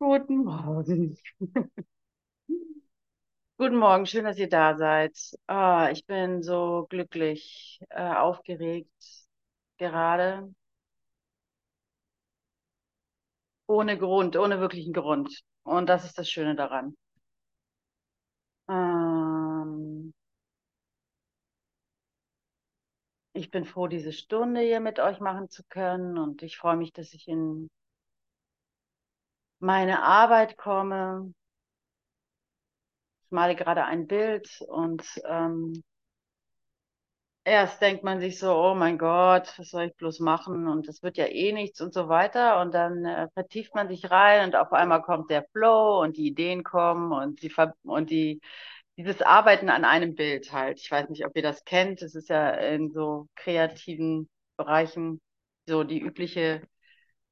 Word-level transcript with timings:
Guten 0.00 0.44
Morgen. 0.44 1.16
Guten 3.58 3.76
Morgen, 3.76 4.06
schön, 4.06 4.24
dass 4.24 4.38
ihr 4.38 4.48
da 4.48 4.76
seid. 4.76 5.16
Ah, 5.46 5.90
ich 5.92 6.06
bin 6.06 6.42
so 6.42 6.86
glücklich, 6.88 7.78
äh, 7.90 8.02
aufgeregt 8.14 8.90
gerade, 9.78 10.52
ohne 13.66 13.96
Grund, 13.96 14.36
ohne 14.36 14.60
wirklichen 14.60 14.92
Grund. 14.92 15.40
Und 15.62 15.88
das 15.88 16.04
ist 16.04 16.18
das 16.18 16.28
Schöne 16.30 16.54
daran. 16.56 16.94
Ähm, 18.70 20.12
ich 23.32 23.50
bin 23.50 23.64
froh, 23.64 23.88
diese 23.88 24.12
Stunde 24.12 24.60
hier 24.60 24.78
mit 24.78 25.00
euch 25.00 25.18
machen 25.18 25.48
zu 25.50 25.64
können 25.68 26.16
und 26.16 26.42
ich 26.44 26.56
freue 26.56 26.76
mich, 26.76 26.92
dass 26.92 27.12
ich 27.12 27.26
in 27.26 27.68
meine 29.60 30.02
Arbeit 30.02 30.56
komme. 30.56 31.32
Ich 33.24 33.30
male 33.30 33.56
gerade 33.56 33.84
ein 33.84 34.06
Bild 34.06 34.60
und 34.68 35.02
ähm, 35.24 35.82
Erst 37.44 37.80
denkt 37.80 38.04
man 38.04 38.20
sich 38.20 38.38
so, 38.38 38.52
oh 38.54 38.74
mein 38.74 38.98
Gott, 38.98 39.54
was 39.58 39.70
soll 39.70 39.84
ich 39.84 39.96
bloß 39.96 40.20
machen? 40.20 40.68
Und 40.68 40.86
es 40.88 41.02
wird 41.02 41.16
ja 41.16 41.26
eh 41.26 41.52
nichts 41.52 41.80
und 41.80 41.94
so 41.94 42.08
weiter. 42.08 42.60
Und 42.60 42.74
dann 42.74 43.04
äh, 43.04 43.28
vertieft 43.34 43.74
man 43.74 43.88
sich 43.88 44.10
rein 44.10 44.46
und 44.46 44.56
auf 44.56 44.72
einmal 44.72 45.02
kommt 45.02 45.30
der 45.30 45.44
Flow 45.52 46.02
und 46.02 46.16
die 46.18 46.26
Ideen 46.28 46.62
kommen 46.64 47.12
und 47.12 47.42
die 47.42 47.52
und 47.82 48.10
die 48.10 48.40
dieses 48.96 49.22
Arbeiten 49.22 49.70
an 49.70 49.84
einem 49.86 50.14
Bild 50.14 50.52
halt. 50.52 50.80
Ich 50.80 50.90
weiß 50.90 51.08
nicht, 51.08 51.24
ob 51.26 51.34
ihr 51.36 51.42
das 51.42 51.64
kennt. 51.64 52.02
Es 52.02 52.14
ist 52.14 52.28
ja 52.28 52.50
in 52.50 52.90
so 52.92 53.28
kreativen 53.36 54.28
Bereichen 54.58 55.20
so 55.66 55.82
die 55.84 56.00
übliche 56.00 56.62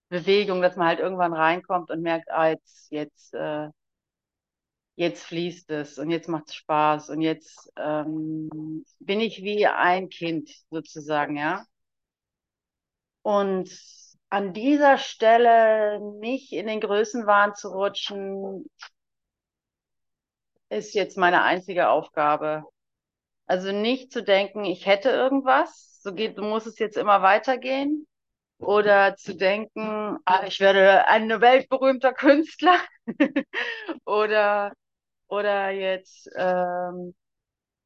Bewegung, 0.09 0.63
dass 0.63 0.77
man 0.77 0.89
halt 0.89 1.01
irgendwann 1.01 1.33
reinkommt 1.35 1.91
und 1.91 2.03
merkt, 2.03 2.31
ah, 2.31 2.49
jetzt, 2.51 2.91
jetzt 2.91 3.35
äh, 3.35 3.69
jetzt 4.97 5.25
fließt 5.25 5.71
es 5.71 5.99
und 5.99 6.11
jetzt 6.11 6.29
macht 6.29 6.49
es 6.49 6.55
Spaß 6.57 7.11
und 7.11 7.21
jetzt 7.21 7.73
ähm, 7.77 8.85
bin 8.99 9.21
ich 9.21 9.43
wie 9.43 9.67
ein 9.67 10.09
Kind 10.09 10.51
sozusagen, 10.71 11.37
ja. 11.37 11.65
Und 13.23 13.71
an 14.31 14.53
dieser 14.55 14.99
Stelle 14.99 16.01
nicht 16.21 16.53
in 16.53 16.67
den 16.67 16.81
Größenwahn 16.81 17.55
zu 17.55 17.69
rutschen, 17.69 18.65
ist 20.71 20.95
jetzt 20.95 21.17
meine 21.19 21.43
einzige 21.43 21.89
Aufgabe. 21.91 22.65
Also 23.47 23.73
nicht 23.73 24.13
zu 24.13 24.25
denken, 24.25 24.65
ich 24.67 24.87
hätte 24.87 25.11
irgendwas, 25.11 26.01
so 26.03 26.15
geht, 26.15 26.39
muss 26.39 26.67
es 26.67 26.81
jetzt 26.81 26.99
immer 26.99 27.23
weitergehen. 27.23 28.08
Oder 28.59 29.17
zu 29.17 29.35
denken, 29.37 30.19
ah, 30.25 30.45
ich 30.47 30.61
werde 30.61 31.07
ein 31.09 31.29
weltberühmter 31.41 32.13
Künstler. 32.13 32.79
Oder 34.05 34.73
oder 35.29 35.71
jetzt, 35.71 36.31
ähm, 36.37 37.15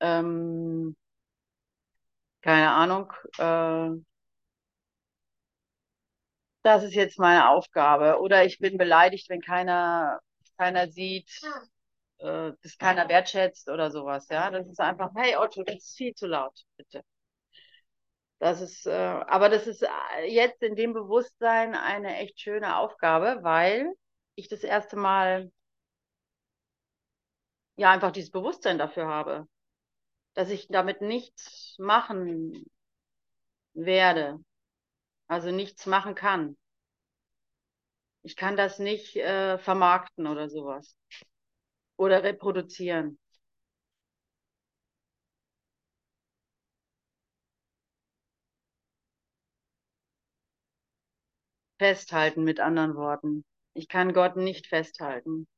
ähm, 0.00 0.96
keine 2.42 2.70
Ahnung, 2.72 3.12
äh, 3.38 3.90
das 6.62 6.82
ist 6.84 6.94
jetzt 6.94 7.18
meine 7.18 7.48
Aufgabe. 7.48 8.20
Oder 8.20 8.44
ich 8.44 8.58
bin 8.58 8.78
beleidigt, 8.78 9.28
wenn 9.28 9.40
keiner, 9.40 10.20
keiner 10.58 10.88
sieht, 10.88 11.30
äh, 12.18 12.52
das 12.62 12.78
keiner 12.78 13.08
wertschätzt 13.08 13.68
oder 13.70 13.90
sowas. 13.90 14.28
Ja, 14.30 14.50
das 14.50 14.68
ist 14.68 14.80
einfach, 14.80 15.10
hey 15.16 15.36
Otto, 15.36 15.62
das 15.64 15.76
ist 15.76 15.96
viel 15.96 16.14
zu 16.14 16.26
laut, 16.26 16.64
bitte. 16.76 17.04
Das 18.42 18.60
ist, 18.60 18.86
äh, 18.88 18.90
aber 18.90 19.48
das 19.48 19.68
ist 19.68 19.82
äh, 19.84 20.24
jetzt 20.26 20.64
in 20.64 20.74
dem 20.74 20.94
Bewusstsein 20.94 21.76
eine 21.76 22.16
echt 22.16 22.40
schöne 22.40 22.76
Aufgabe, 22.76 23.38
weil 23.42 23.94
ich 24.34 24.48
das 24.48 24.64
erste 24.64 24.96
Mal 24.96 25.52
ja 27.76 27.92
einfach 27.92 28.10
dieses 28.10 28.32
Bewusstsein 28.32 28.78
dafür 28.78 29.06
habe, 29.06 29.46
dass 30.34 30.50
ich 30.50 30.66
damit 30.66 31.02
nichts 31.02 31.76
machen 31.78 32.64
werde, 33.74 34.40
also 35.28 35.52
nichts 35.52 35.86
machen 35.86 36.16
kann. 36.16 36.56
Ich 38.24 38.34
kann 38.34 38.56
das 38.56 38.80
nicht 38.80 39.14
äh, 39.14 39.56
vermarkten 39.58 40.26
oder 40.26 40.48
sowas 40.48 40.96
oder 41.96 42.24
reproduzieren. 42.24 43.20
Festhalten 51.82 52.44
mit 52.44 52.60
anderen 52.60 52.94
Worten. 52.94 53.44
Ich 53.74 53.88
kann 53.88 54.12
Gott 54.12 54.36
nicht 54.36 54.68
festhalten. 54.68 55.48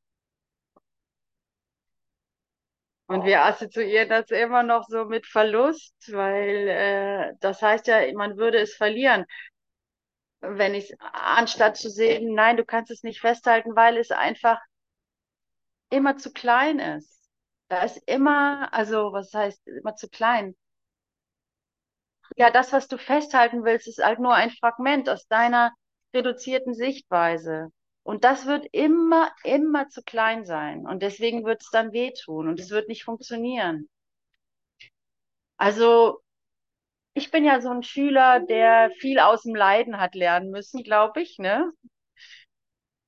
Und 3.07 3.27
wir 3.27 3.43
assoziieren 3.45 4.09
das 4.09 4.31
immer 4.31 4.63
noch 4.63 4.87
so 4.89 5.05
mit 5.05 5.27
Verlust, 5.27 5.95
weil 6.13 6.69
äh, 6.69 7.33
das 7.41 7.61
heißt 7.61 7.87
ja, 7.89 8.01
man 8.15 8.39
würde 8.39 8.59
es 8.59 8.75
verlieren. 8.75 9.27
Wenn 10.41 10.75
ich, 10.75 10.95
anstatt 11.13 11.77
zu 11.77 11.91
sehen, 11.91 12.35
nein, 12.35 12.57
du 12.57 12.65
kannst 12.65 12.91
es 12.93 13.03
nicht 13.03 13.21
festhalten, 13.21 13.75
weil 13.75 13.97
es 13.97 14.11
einfach 14.13 14.61
immer 15.91 16.17
zu 16.19 16.33
klein 16.33 16.79
ist. 16.79 17.21
Da 17.69 17.83
ist 17.83 17.97
immer, 18.07 18.73
also 18.73 19.13
was 19.13 19.33
heißt 19.33 19.67
immer 19.67 19.97
zu 19.97 20.09
klein? 20.09 20.55
Ja, 22.37 22.51
das, 22.51 22.73
was 22.73 22.87
du 22.89 22.97
festhalten 22.99 23.65
willst, 23.65 23.89
ist 23.89 23.99
halt 24.05 24.19
nur 24.21 24.35
ein 24.35 24.51
Fragment 24.51 25.09
aus 25.09 25.27
deiner 25.27 25.73
reduzierten 26.15 26.75
Sichtweise. 26.75 27.71
Und 28.03 28.25
das 28.25 28.47
wird 28.47 28.67
immer, 28.73 29.31
immer 29.45 29.89
zu 29.89 30.03
klein 30.03 30.45
sein. 30.45 30.87
Und 30.87 31.03
deswegen 31.03 31.45
wird 31.45 31.63
es 31.63 31.71
dann 31.71 31.93
wehtun 31.93 32.49
und 32.49 32.61
es 32.61 32.71
wird 32.71 32.89
nicht 32.89 33.05
funktionieren. 33.05 33.89
Also, 35.57 36.21
ich 37.15 37.31
bin 37.31 37.45
ja 37.45 37.61
so 37.61 37.71
ein 37.71 37.83
Schüler, 37.83 38.41
der 38.41 38.91
viel 38.99 39.19
aus 39.21 39.43
dem 39.43 39.55
Leiden 39.55 40.01
hat 40.01 40.15
lernen 40.15 40.51
müssen, 40.51 40.83
glaube 40.83 41.23
ich, 41.23 41.39
ne? 41.39 41.73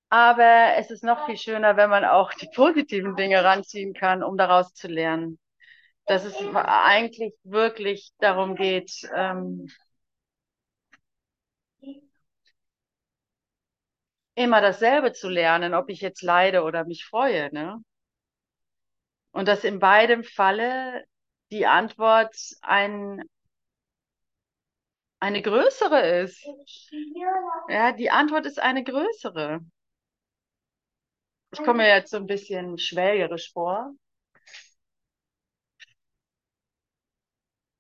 Aber 0.09 0.75
es 0.77 0.91
ist 0.91 1.03
noch 1.05 1.27
viel 1.27 1.37
schöner, 1.37 1.77
wenn 1.77 1.91
man 1.91 2.05
auch 2.05 2.33
die 2.33 2.49
positiven 2.55 3.17
Dinge 3.17 3.43
ranziehen 3.43 3.93
kann, 3.93 4.23
um 4.23 4.37
daraus 4.37 4.73
zu 4.73 4.87
lernen. 4.89 5.39
Dass 6.07 6.25
es 6.25 6.37
eigentlich 6.55 7.35
wirklich 7.45 8.13
darum 8.19 8.55
geht, 8.55 8.93
ähm, 9.15 9.69
immer 14.37 14.61
dasselbe 14.61 15.13
zu 15.13 15.29
lernen, 15.29 15.75
ob 15.75 15.91
ich 15.91 16.01
jetzt 16.01 16.23
leide 16.23 16.63
oder 16.65 16.85
mich 16.87 17.05
freue, 17.07 17.53
ne? 17.53 17.83
Und 19.33 19.47
dass 19.49 19.65
in 19.65 19.79
beidem 19.79 20.25
Falle 20.25 21.05
die 21.53 21.67
Antwort 21.67 22.35
ein, 22.63 23.23
eine 25.21 25.43
größere 25.43 26.01
ist. 26.23 26.43
Ja, 27.69 27.93
die 27.93 28.11
Antwort 28.11 28.45
ist 28.47 28.59
eine 28.61 28.83
größere. 28.85 29.61
Ich 31.53 31.59
komme 31.59 31.79
mir 31.83 31.89
jetzt 31.89 32.11
so 32.13 32.19
ein 32.19 32.27
bisschen 32.29 32.79
schwelgerisch 32.79 33.53
vor. 33.53 33.93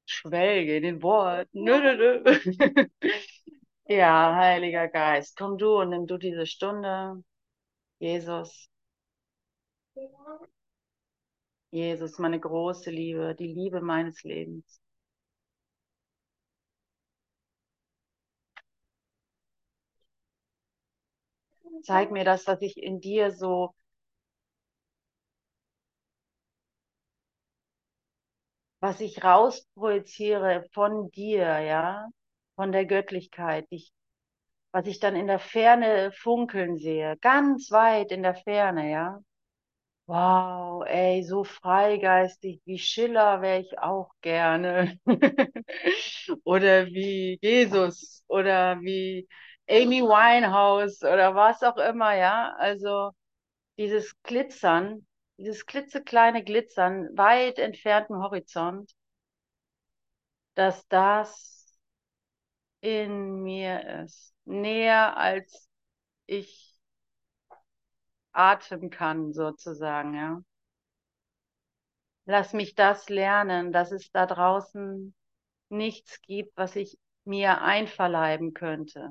Schwelge 0.07 0.77
in 0.77 0.83
den 0.83 1.03
Worten. 1.03 1.67
Ja, 3.89 4.35
Heiliger 4.37 4.87
Geist, 4.89 5.37
komm 5.37 5.59
du 5.59 5.81
und 5.81 5.91
nimm 5.91 6.07
du 6.07 6.19
diese 6.19 6.47
Stunde. 6.47 7.23
Jesus. 8.01 8.69
Jesus, 11.71 12.19
meine 12.19 12.41
große 12.41 12.91
Liebe, 12.91 13.37
die 13.37 13.47
Liebe 13.47 13.81
meines 13.81 14.25
Lebens. 14.25 14.81
Zeig 21.85 22.11
mir 22.11 22.25
das, 22.25 22.47
was 22.47 22.61
ich 22.61 22.77
in 22.77 23.01
dir 23.01 23.31
so 23.31 23.75
was 28.81 29.01
ich 29.01 29.23
rausprojiziere 29.23 30.65
von 30.73 31.11
dir, 31.11 31.59
ja, 31.61 32.09
von 32.57 32.73
der 32.73 32.87
Göttlichkeit, 32.87 33.67
ich, 33.71 33.93
was 34.73 34.87
ich 34.87 35.01
dann 35.01 35.17
in 35.17 35.27
der 35.29 35.39
Ferne 35.41 36.13
funkeln 36.13 36.79
sehe, 36.79 37.17
ganz 37.19 37.71
weit 37.71 38.13
in 38.13 38.23
der 38.23 38.35
Ferne, 38.37 38.91
ja. 38.91 39.21
Wow, 40.07 40.85
ey, 40.87 41.23
so 41.25 41.43
freigeistig 41.45 42.61
wie 42.65 42.79
Schiller 42.79 43.43
wäre 43.43 43.61
ich 43.61 43.79
auch 43.81 44.11
gerne. 44.21 44.99
oder 46.45 46.87
wie 46.87 47.39
Jesus 47.43 48.23
oder 48.29 48.81
wie 48.83 49.29
Amy 49.69 50.03
Winehouse 50.03 51.03
oder 51.03 51.35
was 51.35 51.63
auch 51.65 51.77
immer, 51.79 52.15
ja. 52.15 52.55
Also 52.59 53.11
dieses 53.79 54.15
Glitzern, 54.23 55.07
dieses 55.39 55.67
klitzekleine 55.67 56.45
Glitzern 56.45 57.09
weit 57.17 57.59
entfernten 57.59 58.17
Horizont, 58.23 58.93
dass 60.55 60.87
das 60.89 61.56
in 62.81 63.43
mir 63.43 64.03
ist, 64.05 64.35
näher 64.45 65.17
als 65.17 65.69
ich 66.27 66.77
atmen 68.33 68.91
kann, 68.91 69.33
sozusagen, 69.33 70.15
ja. 70.15 70.43
Lass 72.27 72.53
mich 72.53 72.75
das 72.75 73.09
lernen, 73.09 73.73
dass 73.73 73.93
es 73.93 74.11
da 74.11 74.27
draußen 74.27 75.15
nichts 75.69 76.21
gibt, 76.23 76.57
was 76.57 76.77
ich 76.77 76.99
mir 77.25 77.63
einverleiben 77.63 78.53
könnte. 78.53 79.11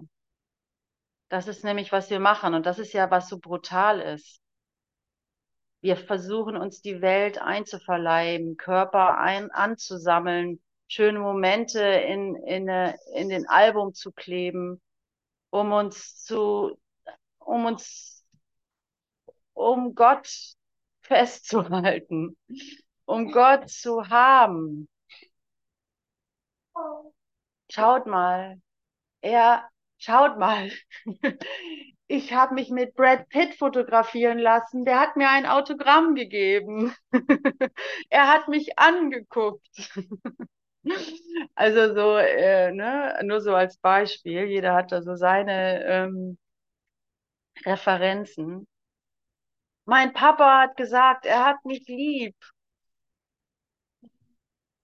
Das 1.30 1.48
ist 1.48 1.64
nämlich, 1.64 1.92
was 1.92 2.10
wir 2.10 2.20
machen. 2.20 2.54
Und 2.54 2.66
das 2.66 2.80
ist 2.80 2.94
ja, 2.94 3.10
was 3.12 3.30
so 3.30 3.40
brutal 3.40 4.00
ist. 4.00 4.42
Wir 5.82 5.98
versuchen 5.98 6.58
uns 6.58 6.82
die 6.82 7.02
Welt 7.02 7.38
einzuverleiben, 7.38 8.58
Körper 8.58 9.18
ein, 9.18 9.52
anzusammeln, 9.52 10.62
schöne 10.88 11.20
Momente 11.20 11.82
in, 11.82 12.36
in, 12.36 12.68
in 13.14 13.30
den 13.30 13.48
Album 13.48 13.94
zu 13.94 14.12
kleben, 14.12 14.82
um 15.52 15.72
uns 15.72 16.24
zu, 16.24 16.78
um 17.40 17.66
uns, 17.66 18.26
um 19.54 19.96
Gott 19.96 20.28
festzuhalten, 21.02 22.38
um 23.06 23.32
Gott 23.32 23.70
zu 23.70 24.10
haben. 24.10 24.88
Schaut 27.70 28.06
mal, 28.06 28.62
er, 29.22 29.70
schaut 30.00 30.38
mal, 30.40 30.72
ich 32.08 32.34
habe 32.34 32.56
mich 32.56 32.70
mit 32.72 32.96
Brad 32.96 33.30
Pitt 33.30 33.56
fotografieren 33.56 34.40
lassen. 34.40 34.86
Der 34.86 35.00
hat 35.00 35.18
mir 35.18 35.30
ein 35.30 35.46
Autogramm 35.48 36.16
gegeben. 36.16 36.96
er 38.10 38.28
hat 38.30 38.48
mich 38.50 38.80
angeguckt. 38.80 39.68
also 41.56 41.94
so, 41.94 42.18
äh, 42.18 42.72
ne, 42.72 43.20
nur 43.24 43.42
so 43.42 43.56
als 43.56 43.78
Beispiel. 43.78 44.46
Jeder 44.46 44.74
hat 44.76 44.92
da 44.92 45.02
so 45.02 45.16
seine 45.16 45.84
ähm, 45.86 46.38
Referenzen. 47.66 48.66
Mein 49.86 50.14
Papa 50.14 50.62
hat 50.62 50.78
gesagt, 50.78 51.26
er 51.26 51.44
hat 51.46 51.66
mich 51.66 51.88
lieb. 51.88 52.36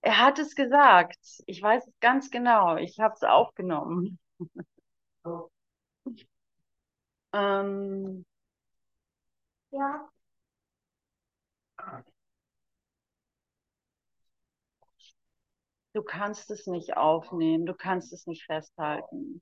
Er 0.02 0.20
hat 0.20 0.38
es 0.40 0.54
gesagt. 0.56 1.18
Ich 1.48 1.62
weiß 1.62 1.88
es 1.88 1.94
ganz 2.00 2.30
genau. 2.30 2.76
Ich 2.78 3.00
habe 3.00 3.14
es 3.16 3.24
aufgenommen. 3.24 4.20
Ähm, 7.34 8.24
ja. 9.72 10.12
Du 15.94 16.04
kannst 16.04 16.52
es 16.52 16.68
nicht 16.68 16.98
aufnehmen, 16.98 17.66
du 17.66 17.74
kannst 17.74 18.12
es 18.12 18.28
nicht 18.28 18.44
festhalten. 18.44 19.42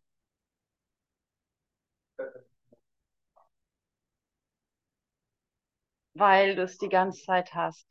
Weil 6.13 6.55
du 6.55 6.61
es 6.61 6.77
die 6.77 6.87
ganze 6.87 7.23
Zeit 7.25 7.55
hast. 7.55 7.87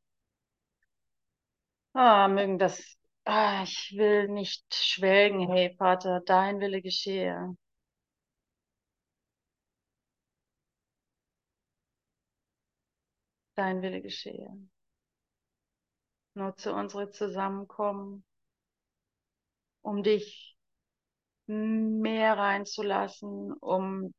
Ah, 1.94 2.28
mögen 2.28 2.58
das, 2.58 2.96
ah, 3.24 3.62
ich 3.64 3.92
will 3.96 4.28
nicht 4.28 4.74
schwelgen, 4.74 5.48
hey 5.52 5.74
Vater, 5.76 6.20
dein 6.24 6.60
Wille 6.60 6.80
geschehe. 6.82 7.56
dein 13.56 13.82
Wille 13.82 14.00
geschehe. 14.00 14.56
Nutze 16.34 16.72
unsere 16.72 17.10
Zusammenkommen, 17.10 18.24
um 19.82 20.02
dich 20.02 20.56
mehr 21.46 22.38
reinzulassen, 22.38 23.52
um 23.54 24.12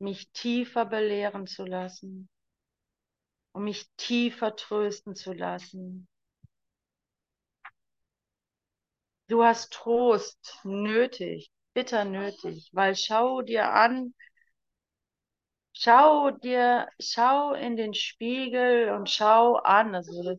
mich 0.00 0.30
tiefer 0.32 0.86
belehren 0.86 1.46
zu 1.46 1.64
lassen, 1.64 2.28
um 3.52 3.64
mich 3.64 3.90
tiefer 3.98 4.56
trösten 4.56 5.14
zu 5.14 5.34
lassen. 5.34 6.08
Du 9.28 9.42
hast 9.42 9.72
Trost 9.72 10.58
nötig, 10.64 11.50
bitter 11.72 12.04
nötig, 12.04 12.68
weil 12.72 12.94
schau 12.94 13.40
dir 13.42 13.70
an, 13.72 14.12
Schau 15.72 16.30
dir, 16.30 16.88
schau 17.00 17.54
in 17.54 17.76
den 17.76 17.94
Spiegel 17.94 18.90
und 18.90 19.08
schau 19.08 19.54
an, 19.54 19.94
also 19.94 20.36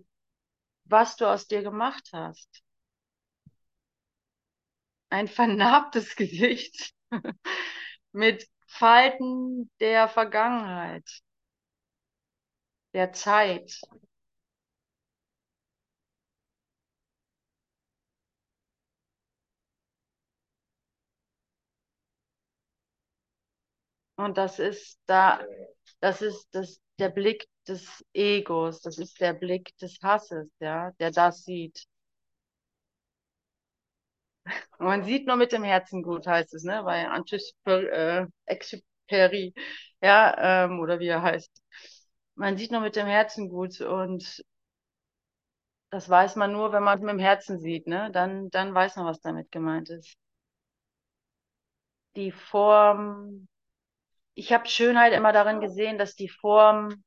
was 0.85 1.15
du 1.17 1.25
aus 1.27 1.47
dir 1.47 1.63
gemacht 1.63 2.09
hast. 2.13 2.63
Ein 5.09 5.27
vernarbtes 5.27 6.15
Gesicht 6.15 6.93
mit 8.11 8.47
Falten 8.67 9.69
der 9.79 10.07
Vergangenheit, 10.07 11.03
der 12.93 13.11
Zeit. 13.13 13.81
Und 24.17 24.37
das 24.37 24.59
ist 24.59 24.99
da, 25.05 25.39
das 26.01 26.21
ist 26.21 26.47
das, 26.51 26.79
der 26.99 27.09
Blick 27.09 27.47
des 27.67 28.03
Egos, 28.13 28.81
das 28.81 28.97
ist 28.97 29.19
der 29.21 29.33
Blick 29.33 29.75
des 29.77 29.99
Hasses, 30.01 30.49
ja, 30.59 30.91
der 30.99 31.11
das 31.11 31.43
sieht. 31.45 31.85
Man 34.79 35.03
sieht 35.03 35.27
nur 35.27 35.35
mit 35.35 35.51
dem 35.51 35.63
Herzen 35.63 36.03
gut, 36.03 36.25
heißt 36.27 36.53
es, 36.53 36.63
ne, 36.63 36.81
bei 36.83 37.07
Antexuperi, 37.07 38.27
äh, 39.09 39.53
ja, 40.01 40.65
ähm, 40.65 40.79
oder 40.79 40.99
wie 40.99 41.07
er 41.07 41.21
heißt. 41.21 41.51
Man 42.35 42.57
sieht 42.57 42.71
nur 42.71 42.81
mit 42.81 42.95
dem 42.95 43.07
Herzen 43.07 43.49
gut 43.49 43.81
und 43.81 44.41
das 45.91 46.09
weiß 46.09 46.35
man 46.35 46.51
nur, 46.51 46.71
wenn 46.71 46.81
man 46.83 46.97
es 46.97 47.01
mit 47.03 47.11
dem 47.11 47.19
Herzen 47.19 47.59
sieht, 47.59 47.85
ne, 47.85 48.09
dann, 48.11 48.49
dann 48.49 48.73
weiß 48.73 48.95
man, 48.95 49.05
was 49.05 49.19
damit 49.21 49.51
gemeint 49.51 49.89
ist. 49.91 50.17
Die 52.15 52.31
Form, 52.31 53.47
ich 54.35 54.53
habe 54.53 54.67
Schönheit 54.67 55.13
immer 55.13 55.33
darin 55.33 55.61
gesehen, 55.61 55.97
dass 55.99 56.15
die 56.15 56.29
Form 56.29 57.03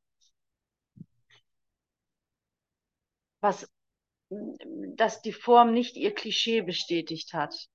was, 3.41 3.67
dass 4.97 5.23
die 5.23 5.33
Form 5.33 5.73
nicht 5.73 5.97
ihr 5.97 6.15
Klischee 6.15 6.63
bestätigt 6.63 7.33
hat, 7.35 7.69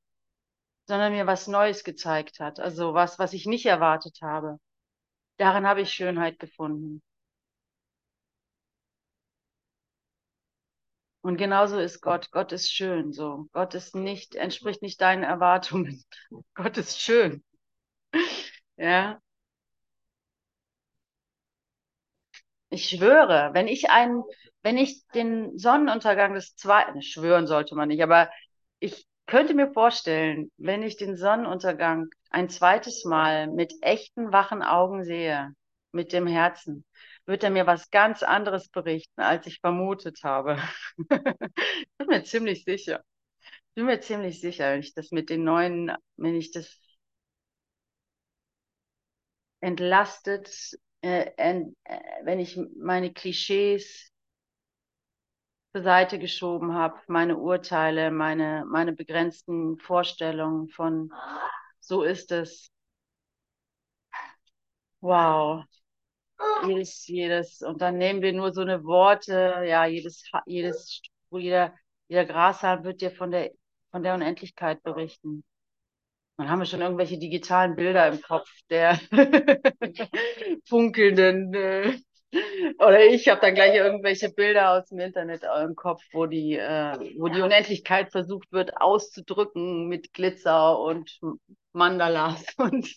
sondern 0.88 1.14
mir 1.14 1.28
was 1.28 1.48
Neues 1.48 1.84
gezeigt 1.84 2.40
hat. 2.40 2.60
Also 2.60 2.94
was, 2.94 3.20
was 3.20 3.34
ich 3.34 3.46
nicht 3.46 3.66
erwartet 3.66 4.20
habe. 4.22 4.60
Darin 5.38 5.68
habe 5.68 5.82
ich 5.82 5.92
Schönheit 5.94 6.40
gefunden. 6.40 7.02
Und 11.22 11.38
genauso 11.38 11.78
ist 11.78 12.02
Gott. 12.02 12.32
Gott 12.32 12.52
ist 12.54 12.72
schön, 12.72 13.12
so. 13.12 13.48
Gott 13.52 13.74
ist 13.76 13.96
nicht, 13.96 14.36
entspricht 14.36 14.82
nicht 14.82 15.02
deinen 15.02 15.24
Erwartungen. 15.24 16.04
Gott 16.56 16.78
ist 16.78 17.02
schön. 17.02 17.44
Ja. 18.78 19.20
Ich 22.70 22.90
schwöre, 22.90 23.52
wenn 23.54 23.68
ich 23.68 23.90
einen, 23.90 24.24
wenn 24.62 24.78
ich 24.78 25.06
den 25.14 25.58
Sonnenuntergang 25.58 26.34
des 26.34 26.56
zweiten, 26.56 27.02
schwören 27.02 27.48
sollte 27.48 27.76
man 27.76 27.88
nicht, 27.88 28.04
aber 28.04 28.30
ich 28.80 29.08
könnte 29.26 29.54
mir 29.54 29.72
vorstellen, 29.72 30.52
wenn 30.58 30.84
ich 30.84 30.98
den 30.98 31.16
Sonnenuntergang 31.16 32.08
ein 32.30 32.50
zweites 32.50 33.06
Mal 33.06 33.48
mit 33.48 33.74
echten 33.82 34.32
wachen 34.34 34.62
Augen 34.64 35.04
sehe, 35.04 35.52
mit 35.92 36.12
dem 36.14 36.28
Herzen, 36.28 36.86
wird 37.26 37.44
er 37.44 37.50
mir 37.50 37.66
was 37.68 37.90
ganz 37.90 38.22
anderes 38.24 38.70
berichten, 38.70 39.22
als 39.22 39.48
ich 39.48 39.60
vermutet 39.60 40.20
habe. 40.24 40.58
ich 40.98 41.08
bin 41.98 42.08
mir 42.08 42.24
ziemlich 42.24 42.64
sicher. 42.66 43.04
Ich 43.70 43.76
bin 43.76 43.86
mir 43.86 44.02
ziemlich 44.02 44.42
sicher, 44.42 44.72
wenn 44.72 44.82
ich 44.82 44.94
das 44.94 45.12
mit 45.12 45.30
den 45.30 45.44
neuen, 45.44 45.94
wenn 46.18 46.36
ich 46.36 46.52
das 46.52 46.80
entlastet 49.62 50.50
wenn 51.08 52.40
ich 52.40 52.60
meine 52.78 53.14
Klischees 53.14 54.12
zur 55.74 55.84
Seite 55.84 56.20
geschoben 56.20 56.74
habe, 56.74 57.00
meine 57.08 57.38
Urteile, 57.38 58.12
meine, 58.12 58.66
meine 58.68 58.94
begrenzten 58.94 59.78
Vorstellungen 59.80 60.70
von 60.70 61.12
so 61.80 62.04
ist 62.04 62.32
es. 62.32 62.70
Wow. 65.02 65.64
Jedes, 66.68 67.08
jedes, 67.08 67.62
und 67.62 67.82
dann 67.82 67.98
nehmen 67.98 68.22
wir 68.22 68.34
nur 68.34 68.54
so 68.54 68.62
eine 68.62 68.84
Worte, 68.84 69.64
ja, 69.66 69.86
jedes, 69.86 70.24
jedes, 70.46 71.02
jeder, 71.32 71.74
jeder 72.08 72.26
Grashalm 72.26 72.84
wird 72.84 73.02
dir 73.02 73.12
von 73.12 73.32
der, 73.32 73.52
von 73.92 74.04
der 74.04 74.16
Unendlichkeit 74.16 74.84
berichten. 74.84 75.44
Dann 76.38 76.50
haben 76.50 76.60
wir 76.60 76.66
schon 76.66 76.82
irgendwelche 76.82 77.18
digitalen 77.18 77.76
Bilder 77.76 78.08
im 78.08 78.22
Kopf 78.22 78.50
der 78.70 79.00
funkelnden. 80.66 81.54
Äh, 81.54 81.98
oder 82.80 83.06
ich 83.06 83.28
habe 83.30 83.42
dann 83.42 83.56
gleich 83.56 83.76
irgendwelche 83.76 84.30
Bilder 84.30 84.72
aus 84.72 84.88
dem 84.90 85.00
Internet 85.00 85.44
im 85.64 85.76
Kopf, 85.76 86.04
wo 86.14 86.26
die, 86.26 86.54
äh, 86.58 86.98
wo 87.18 87.30
die 87.30 87.42
Unendlichkeit 87.42 88.12
versucht 88.12 88.52
wird 88.52 88.78
auszudrücken 88.78 89.88
mit 89.88 90.14
Glitzer 90.14 90.80
und 90.80 91.20
Mandalas 91.74 92.46
und 92.58 92.88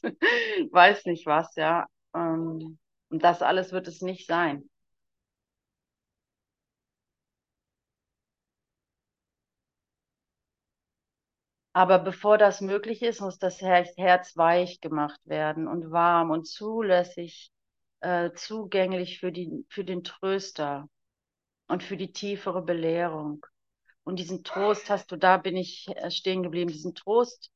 weiß 0.73 1.07
nicht 1.07 1.27
was, 1.27 1.55
ja. 1.57 1.87
Ähm, 2.15 2.79
Und 3.11 3.25
das 3.25 3.43
alles 3.43 3.73
wird 3.73 3.89
es 3.89 4.03
nicht 4.03 4.27
sein. 4.27 4.70
Aber 11.73 11.99
bevor 11.99 12.37
das 12.39 12.61
möglich 12.61 13.03
ist, 13.03 13.21
muss 13.21 13.39
das 13.39 13.61
Herz 13.61 14.37
weich 14.37 14.81
gemacht 14.81 15.21
werden 15.25 15.69
und 15.69 15.91
warm 15.93 16.31
und 16.31 16.47
zulässig, 16.47 17.50
äh, 18.00 18.33
zugänglich 18.33 19.21
für 19.21 19.31
die, 19.31 19.65
für 19.69 19.85
den 19.85 20.03
Tröster 20.03 20.89
und 21.69 21.83
für 21.85 21.97
die 21.97 22.12
tiefere 22.12 22.62
Belehrung. 22.62 23.47
Und 24.05 24.19
diesen 24.19 24.43
Trost 24.45 24.91
hast 24.91 25.12
du, 25.12 25.17
da 25.17 25.37
bin 25.37 25.57
ich 25.57 25.87
äh, 25.97 26.11
stehen 26.11 26.43
geblieben, 26.43 26.73
diesen 26.73 26.95
Trost 26.95 27.53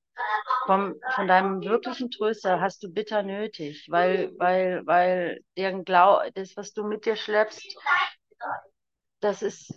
vom, 0.66 0.94
von 1.14 1.26
deinem 1.28 1.62
wirklichen 1.62 2.10
Tröster 2.10 2.60
hast 2.60 2.82
du 2.82 2.92
bitter 2.92 3.22
nötig, 3.22 3.86
weil, 3.90 4.32
weil, 4.38 4.86
weil 4.86 5.40
deren 5.56 5.84
Glau 5.84 6.20
das, 6.34 6.56
was 6.56 6.72
du 6.72 6.84
mit 6.84 7.06
dir 7.06 7.16
schleppst, 7.16 7.76
das 9.20 9.42
ist 9.42 9.74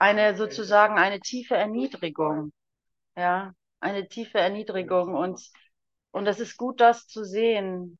eine 0.00 0.34
sozusagen 0.36 0.98
eine 0.98 1.20
tiefe 1.20 1.54
Erniedrigung. 1.56 2.52
Ja, 3.16 3.54
eine 3.80 4.08
tiefe 4.08 4.38
Erniedrigung. 4.38 5.14
Und, 5.14 5.40
und 6.10 6.24
das 6.24 6.40
ist 6.40 6.56
gut, 6.56 6.80
das 6.80 7.06
zu 7.06 7.24
sehen. 7.24 7.98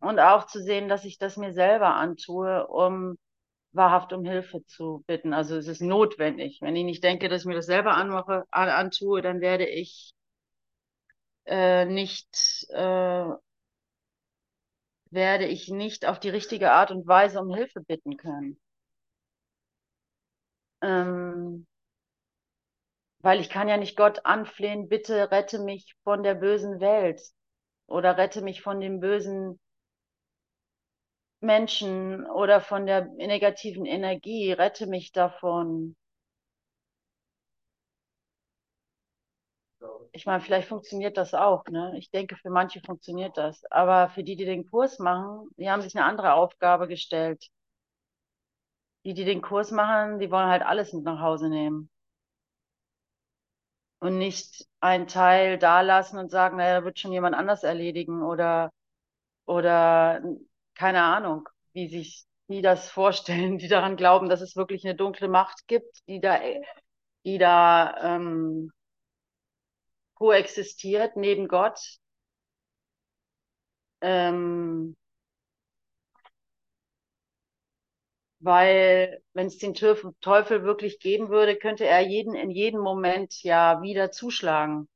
Und 0.00 0.18
auch 0.20 0.46
zu 0.46 0.62
sehen, 0.62 0.88
dass 0.88 1.04
ich 1.04 1.18
das 1.18 1.36
mir 1.36 1.52
selber 1.52 1.94
antue, 1.96 2.66
um 2.68 3.18
wahrhaft 3.72 4.12
um 4.12 4.24
Hilfe 4.24 4.64
zu 4.66 5.04
bitten. 5.06 5.34
Also 5.34 5.56
es 5.56 5.68
ist 5.68 5.82
notwendig. 5.82 6.58
Wenn 6.62 6.76
ich 6.76 6.84
nicht 6.84 7.04
denke, 7.04 7.28
dass 7.28 7.42
ich 7.42 7.46
mir 7.46 7.56
das 7.56 7.66
selber 7.66 7.94
anmache, 7.94 8.44
antue, 8.50 9.22
dann 9.22 9.40
werde 9.40 9.66
ich 9.66 10.12
äh, 11.46 11.84
nicht, 11.86 12.66
äh, 12.70 13.24
werde 15.10 15.46
ich 15.46 15.68
nicht 15.68 16.06
auf 16.06 16.18
die 16.18 16.30
richtige 16.30 16.72
Art 16.72 16.90
und 16.90 17.06
Weise 17.06 17.40
um 17.40 17.54
Hilfe 17.54 17.80
bitten 17.80 18.16
können. 18.16 18.58
Ähm, 20.82 21.66
weil 23.22 23.40
ich 23.40 23.48
kann 23.48 23.66
ja 23.68 23.78
nicht 23.78 23.96
Gott 23.96 24.26
anflehen, 24.26 24.88
bitte 24.90 25.30
rette 25.30 25.58
mich 25.58 25.94
von 26.04 26.22
der 26.22 26.34
bösen 26.34 26.80
Welt 26.80 27.22
oder 27.86 28.16
rette 28.18 28.42
mich 28.42 28.62
von 28.62 28.80
dem 28.80 29.00
bösen 29.00 29.58
Menschen 31.42 32.24
oder 32.24 32.62
von 32.62 32.86
der 32.86 33.02
negativen 33.04 33.84
Energie, 33.84 34.52
rette 34.52 34.86
mich 34.86 35.12
davon. 35.12 35.94
Ich 40.12 40.26
meine, 40.26 40.40
vielleicht 40.40 40.68
funktioniert 40.68 41.16
das 41.16 41.34
auch, 41.34 41.64
ne? 41.66 41.94
Ich 41.98 42.10
denke, 42.10 42.36
für 42.36 42.50
manche 42.50 42.80
funktioniert 42.80 43.36
das. 43.36 43.64
Aber 43.70 44.08
für 44.10 44.22
die, 44.24 44.36
die 44.36 44.44
den 44.44 44.68
Kurs 44.68 44.98
machen, 44.98 45.48
die 45.56 45.70
haben 45.70 45.82
sich 45.82 45.96
eine 45.96 46.04
andere 46.04 46.34
Aufgabe 46.34 46.88
gestellt. 46.88 47.48
Die, 49.04 49.12
die 49.14 49.26
den 49.26 49.42
Kurs 49.42 49.72
machen, 49.72 50.18
die 50.20 50.30
wollen 50.30 50.48
halt 50.48 50.62
alles 50.62 50.92
mit 50.94 51.04
nach 51.04 51.20
Hause 51.20 51.50
nehmen. 51.50 51.90
Und 53.98 54.16
nicht 54.18 54.66
einen 54.80 55.06
Teil 55.08 55.58
da 55.58 55.82
lassen 55.82 56.18
und 56.18 56.30
sagen, 56.30 56.56
naja, 56.56 56.84
wird 56.84 56.98
schon 56.98 57.12
jemand 57.12 57.34
anders 57.36 57.64
erledigen 57.64 58.22
oder, 58.22 58.70
oder 59.46 60.22
keine 60.74 61.02
Ahnung, 61.02 61.48
wie 61.72 61.88
sich 61.88 62.24
die 62.48 62.62
das 62.62 62.90
vorstellen, 62.90 63.58
die 63.60 63.68
daran 63.68 63.96
glauben, 63.96 64.28
dass 64.30 64.40
es 64.42 64.56
wirklich 64.56 64.84
eine 64.84 64.96
dunkle 64.96 65.28
Macht 65.28 65.68
gibt, 65.68 66.06
die 66.08 66.20
da, 66.20 66.40
die 67.26 67.38
da 67.38 68.16
ähm, 68.16 68.72
koexistiert 70.14 71.16
neben 71.16 71.48
Gott. 71.48 71.98
Ähm, 74.02 74.96
weil 78.40 79.22
wenn 79.34 79.46
es 79.46 79.58
den 79.58 79.74
Teufel 79.74 80.64
wirklich 80.64 80.98
geben 80.98 81.28
würde, 81.28 81.56
könnte 81.56 81.86
er 81.86 82.00
jeden 82.00 82.34
in 82.34 82.50
jedem 82.50 82.80
Moment 82.80 83.42
ja 83.42 83.82
wieder 83.82 84.10
zuschlagen. 84.10 84.88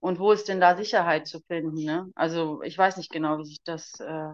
Und 0.00 0.18
wo 0.20 0.32
ist 0.32 0.48
denn 0.48 0.60
da 0.60 0.76
Sicherheit 0.76 1.26
zu 1.26 1.40
finden? 1.40 1.84
Ne? 1.84 2.10
Also 2.14 2.62
ich 2.62 2.78
weiß 2.78 2.96
nicht 2.98 3.10
genau, 3.10 3.38
wie 3.38 3.46
sich 3.46 3.62
das 3.64 3.98
äh, 4.00 4.30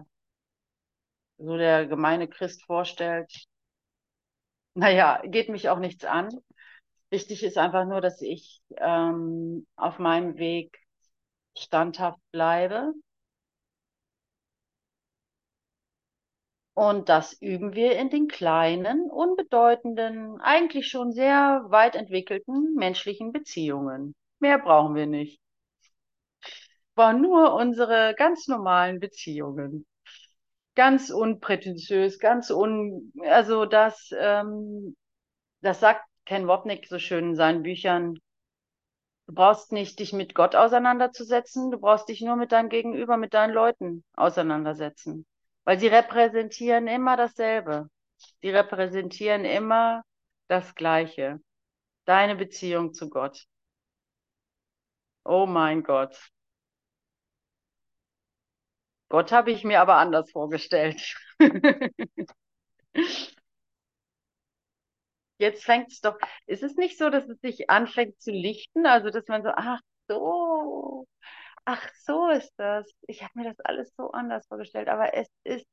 so 1.37 1.57
der 1.57 1.87
gemeine 1.87 2.27
Christ 2.27 2.63
vorstellt. 2.65 3.31
Naja, 4.73 5.21
geht 5.25 5.49
mich 5.49 5.69
auch 5.69 5.79
nichts 5.79 6.03
an. 6.05 6.29
Wichtig 7.09 7.43
ist 7.43 7.57
einfach 7.57 7.85
nur, 7.85 8.01
dass 8.01 8.21
ich 8.21 8.61
ähm, 8.77 9.65
auf 9.75 9.99
meinem 9.99 10.37
Weg 10.37 10.77
standhaft 11.57 12.19
bleibe. 12.31 12.93
Und 16.75 17.09
das 17.09 17.33
üben 17.41 17.73
wir 17.73 17.97
in 17.97 18.09
den 18.09 18.27
kleinen, 18.27 19.09
unbedeutenden, 19.09 20.39
eigentlich 20.41 20.87
schon 20.87 21.11
sehr 21.11 21.65
weit 21.69 21.95
entwickelten 21.95 22.75
menschlichen 22.75 23.31
Beziehungen. 23.31 24.13
Mehr 24.39 24.59
brauchen 24.59 24.93
wir 24.93 25.07
nicht. 25.07 25.39
War 26.95 27.13
nur 27.13 27.53
unsere 27.55 28.13
ganz 28.15 28.47
normalen 28.47 28.99
Beziehungen 28.99 29.85
ganz 30.75 31.09
unprätentiös, 31.09 32.19
ganz 32.19 32.51
un, 32.51 33.11
also 33.23 33.65
das, 33.65 34.09
ähm, 34.17 34.95
das 35.61 35.79
sagt 35.79 36.03
Ken 36.25 36.47
Wapnick 36.47 36.87
so 36.87 36.99
schön 36.99 37.29
in 37.29 37.35
seinen 37.35 37.63
Büchern. 37.63 38.19
Du 39.27 39.33
brauchst 39.33 39.71
nicht 39.71 39.99
dich 39.99 40.13
mit 40.13 40.35
Gott 40.35 40.55
auseinanderzusetzen, 40.55 41.71
du 41.71 41.79
brauchst 41.79 42.09
dich 42.09 42.21
nur 42.21 42.35
mit 42.35 42.51
deinem 42.51 42.69
Gegenüber, 42.69 43.17
mit 43.17 43.33
deinen 43.33 43.53
Leuten 43.53 44.03
auseinandersetzen. 44.15 45.25
Weil 45.65 45.79
sie 45.79 45.87
repräsentieren 45.87 46.87
immer 46.87 47.17
dasselbe. 47.17 47.89
Sie 48.41 48.49
repräsentieren 48.49 49.45
immer 49.45 50.03
das 50.47 50.75
Gleiche. 50.75 51.39
Deine 52.05 52.35
Beziehung 52.35 52.93
zu 52.93 53.09
Gott. 53.09 53.45
Oh 55.23 55.45
mein 55.45 55.83
Gott. 55.83 56.31
Gott 59.09 59.31
habe 59.31 59.51
ich 59.51 59.63
mir 59.63 59.81
aber 59.81 59.95
anders 59.97 60.31
vorgestellt. 60.31 61.15
Jetzt 65.37 65.63
fängt 65.65 65.91
es 65.91 65.99
doch, 66.01 66.17
ist 66.45 66.63
es 66.63 66.75
nicht 66.75 66.97
so, 66.97 67.09
dass 67.09 67.27
es 67.27 67.39
sich 67.41 67.69
anfängt 67.69 68.21
zu 68.21 68.31
lichten? 68.31 68.85
Also, 68.85 69.09
dass 69.09 69.27
man 69.27 69.43
so, 69.43 69.49
ach 69.53 69.79
so, 70.07 71.07
ach 71.65 71.89
so 72.05 72.29
ist 72.29 72.53
das. 72.57 72.89
Ich 73.07 73.23
habe 73.23 73.31
mir 73.35 73.45
das 73.45 73.59
alles 73.61 73.93
so 73.95 74.11
anders 74.11 74.47
vorgestellt, 74.47 74.87
aber 74.89 75.13
es 75.15 75.27
ist. 75.43 75.67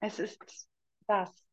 Es 0.00 0.18
ist 0.18 0.68
das. 1.06 1.45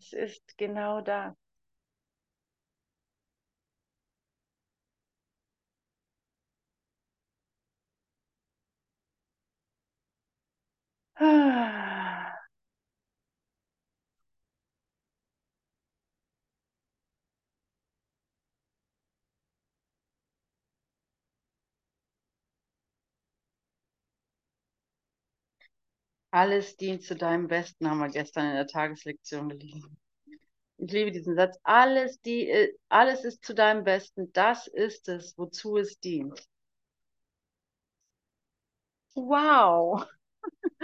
Es 0.00 0.12
ist 0.14 0.58
genau 0.58 1.00
das. 1.00 1.36
Alles 26.32 26.76
dient 26.76 27.02
zu 27.02 27.16
deinem 27.16 27.48
Besten, 27.48 27.88
haben 27.88 27.98
wir 27.98 28.08
gestern 28.08 28.46
in 28.46 28.54
der 28.54 28.66
Tageslektion 28.66 29.48
gelesen. 29.48 29.96
Ich 30.78 30.92
liebe 30.92 31.10
diesen 31.12 31.34
Satz. 31.36 31.58
Alles, 31.62 32.20
die, 32.22 32.48
äh, 32.48 32.72
alles 32.88 33.24
ist 33.24 33.44
zu 33.44 33.54
deinem 33.54 33.84
Besten. 33.84 34.32
Das 34.32 34.66
ist 34.66 35.08
es, 35.08 35.36
wozu 35.36 35.76
es 35.76 35.98
dient. 36.00 36.40
Wow. 39.14 40.06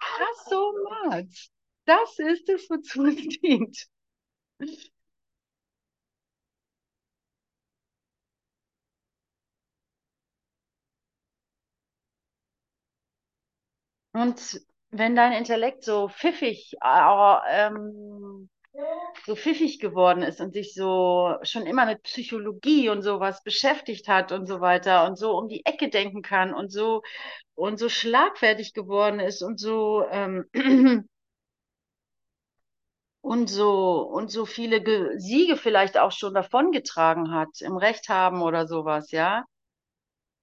Krass 0.00 0.44
so 0.48 0.72
much. 0.72 1.50
Das 1.86 2.18
ist 2.18 2.48
es, 2.48 2.68
wozu 2.70 3.04
es 3.06 3.28
dient. 3.40 3.86
Und 14.12 14.64
wenn 14.98 15.16
dein 15.16 15.32
Intellekt 15.32 15.84
so 15.84 16.08
pfiffig, 16.08 16.74
äh, 16.82 17.36
ähm, 17.50 18.48
so 19.26 19.36
pfiffig 19.36 19.80
geworden 19.80 20.22
ist 20.22 20.40
und 20.40 20.52
sich 20.54 20.74
so 20.74 21.36
schon 21.42 21.66
immer 21.66 21.86
mit 21.86 22.02
Psychologie 22.04 22.88
und 22.90 23.02
sowas 23.02 23.42
beschäftigt 23.44 24.08
hat 24.08 24.32
und 24.32 24.46
so 24.46 24.60
weiter 24.60 25.06
und 25.06 25.16
so 25.18 25.36
um 25.38 25.48
die 25.48 25.64
Ecke 25.66 25.88
denken 25.90 26.22
kann 26.22 26.54
und 26.54 26.70
so 26.72 27.02
und 27.54 27.78
so 27.78 27.88
schlagfertig 27.88 28.74
geworden 28.74 29.20
ist 29.20 29.42
und 29.42 29.60
so 29.60 30.04
ähm, 30.10 30.46
und 33.22 33.48
so 33.50 34.02
und 34.02 34.30
so 34.30 34.46
viele 34.46 34.80
Ge 34.82 35.18
Siege 35.18 35.56
vielleicht 35.56 35.98
auch 35.98 36.12
schon 36.12 36.34
davongetragen 36.34 37.32
hat 37.32 37.60
im 37.60 37.76
Recht 37.76 38.08
haben 38.08 38.40
oder 38.42 38.68
sowas, 38.68 39.10
ja. 39.10 39.44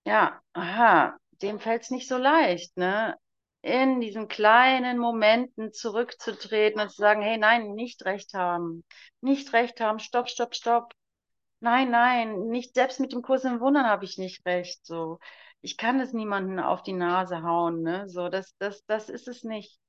Ja, 0.05 0.39
aha, 0.53 1.17
dem 1.41 1.59
fällt 1.59 1.81
es 1.83 1.89
nicht 1.91 2.07
so 2.07 2.17
leicht, 2.17 2.77
ne? 2.77 3.15
In 3.63 4.01
diesen 4.01 4.27
kleinen 4.27 4.97
Momenten 4.97 5.71
zurückzutreten 5.73 6.81
und 6.81 6.89
zu 6.89 6.97
sagen, 6.97 7.21
hey, 7.21 7.37
nein, 7.37 7.73
nicht 7.73 8.05
recht 8.05 8.33
haben, 8.33 8.83
nicht 9.21 9.53
recht 9.53 9.79
haben, 9.79 9.99
stopp, 9.99 10.29
stopp, 10.29 10.55
stopp. 10.55 10.93
Nein, 11.61 11.91
nein, 11.91 12.47
nicht 12.47 12.75
selbst 12.75 12.99
mit 12.99 13.13
dem 13.13 13.21
Kurs 13.23 13.43
im 13.45 13.59
Wundern 13.59 13.85
habe 13.87 14.05
ich 14.05 14.17
nicht 14.17 14.45
recht. 14.45 14.85
So, 14.85 15.19
ich 15.61 15.77
kann 15.77 15.99
es 15.99 16.13
niemanden 16.13 16.59
auf 16.59 16.83
die 16.83 16.93
Nase 16.93 17.43
hauen, 17.43 17.83
ne? 17.83 18.09
So, 18.09 18.29
das, 18.29 18.55
das, 18.59 18.85
das 18.85 19.09
ist 19.09 19.27
es 19.27 19.43
nicht. 19.43 19.79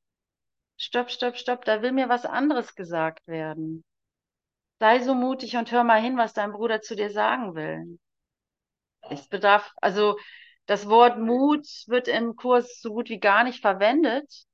Stopp, 0.77 1.11
stopp, 1.11 1.37
stopp, 1.39 1.65
da 1.65 1.83
will 1.83 1.93
mir 1.93 2.09
was 2.11 2.27
anderes 2.27 2.75
gesagt 2.75 3.27
werden. 3.29 3.85
Sei 4.81 5.01
so 5.01 5.15
mutig 5.15 5.57
und 5.57 5.73
hör 5.73 5.85
mal 5.85 6.01
hin, 6.03 6.19
was 6.19 6.35
dein 6.35 6.53
Bruder 6.53 6.83
zu 6.83 6.95
dir 6.97 7.11
sagen 7.11 7.55
will. 7.55 7.99
Es 9.11 9.29
bedarf, 9.29 9.71
also 9.81 10.19
das 10.67 10.89
Wort 10.89 11.19
Mut 11.19 11.67
wird 11.87 12.09
im 12.09 12.37
Kurs 12.37 12.81
so 12.81 12.93
gut 12.93 13.09
wie 13.09 13.21
gar 13.21 13.45
nicht 13.45 13.61
verwendet. 13.61 14.47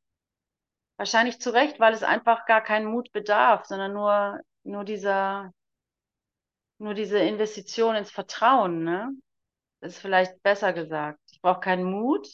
Wahrscheinlich 0.96 1.40
zu 1.40 1.50
Recht, 1.50 1.78
weil 1.80 1.92
es 1.94 2.02
einfach 2.02 2.44
gar 2.46 2.60
keinen 2.62 2.86
Mut 2.86 3.12
bedarf, 3.12 3.66
sondern 3.66 3.92
nur, 3.92 4.40
nur 4.64 4.84
dieser, 4.84 5.52
nur 6.78 6.94
diese 6.94 7.18
Investition 7.18 7.94
ins 7.94 8.10
Vertrauen, 8.10 8.84
ne? 8.84 9.10
Das 9.80 9.94
ist 9.94 10.00
vielleicht 10.00 10.42
besser 10.42 10.72
gesagt. 10.72 11.20
Ich 11.30 11.40
brauche 11.40 11.60
keinen 11.60 11.84
Mut, 11.84 12.26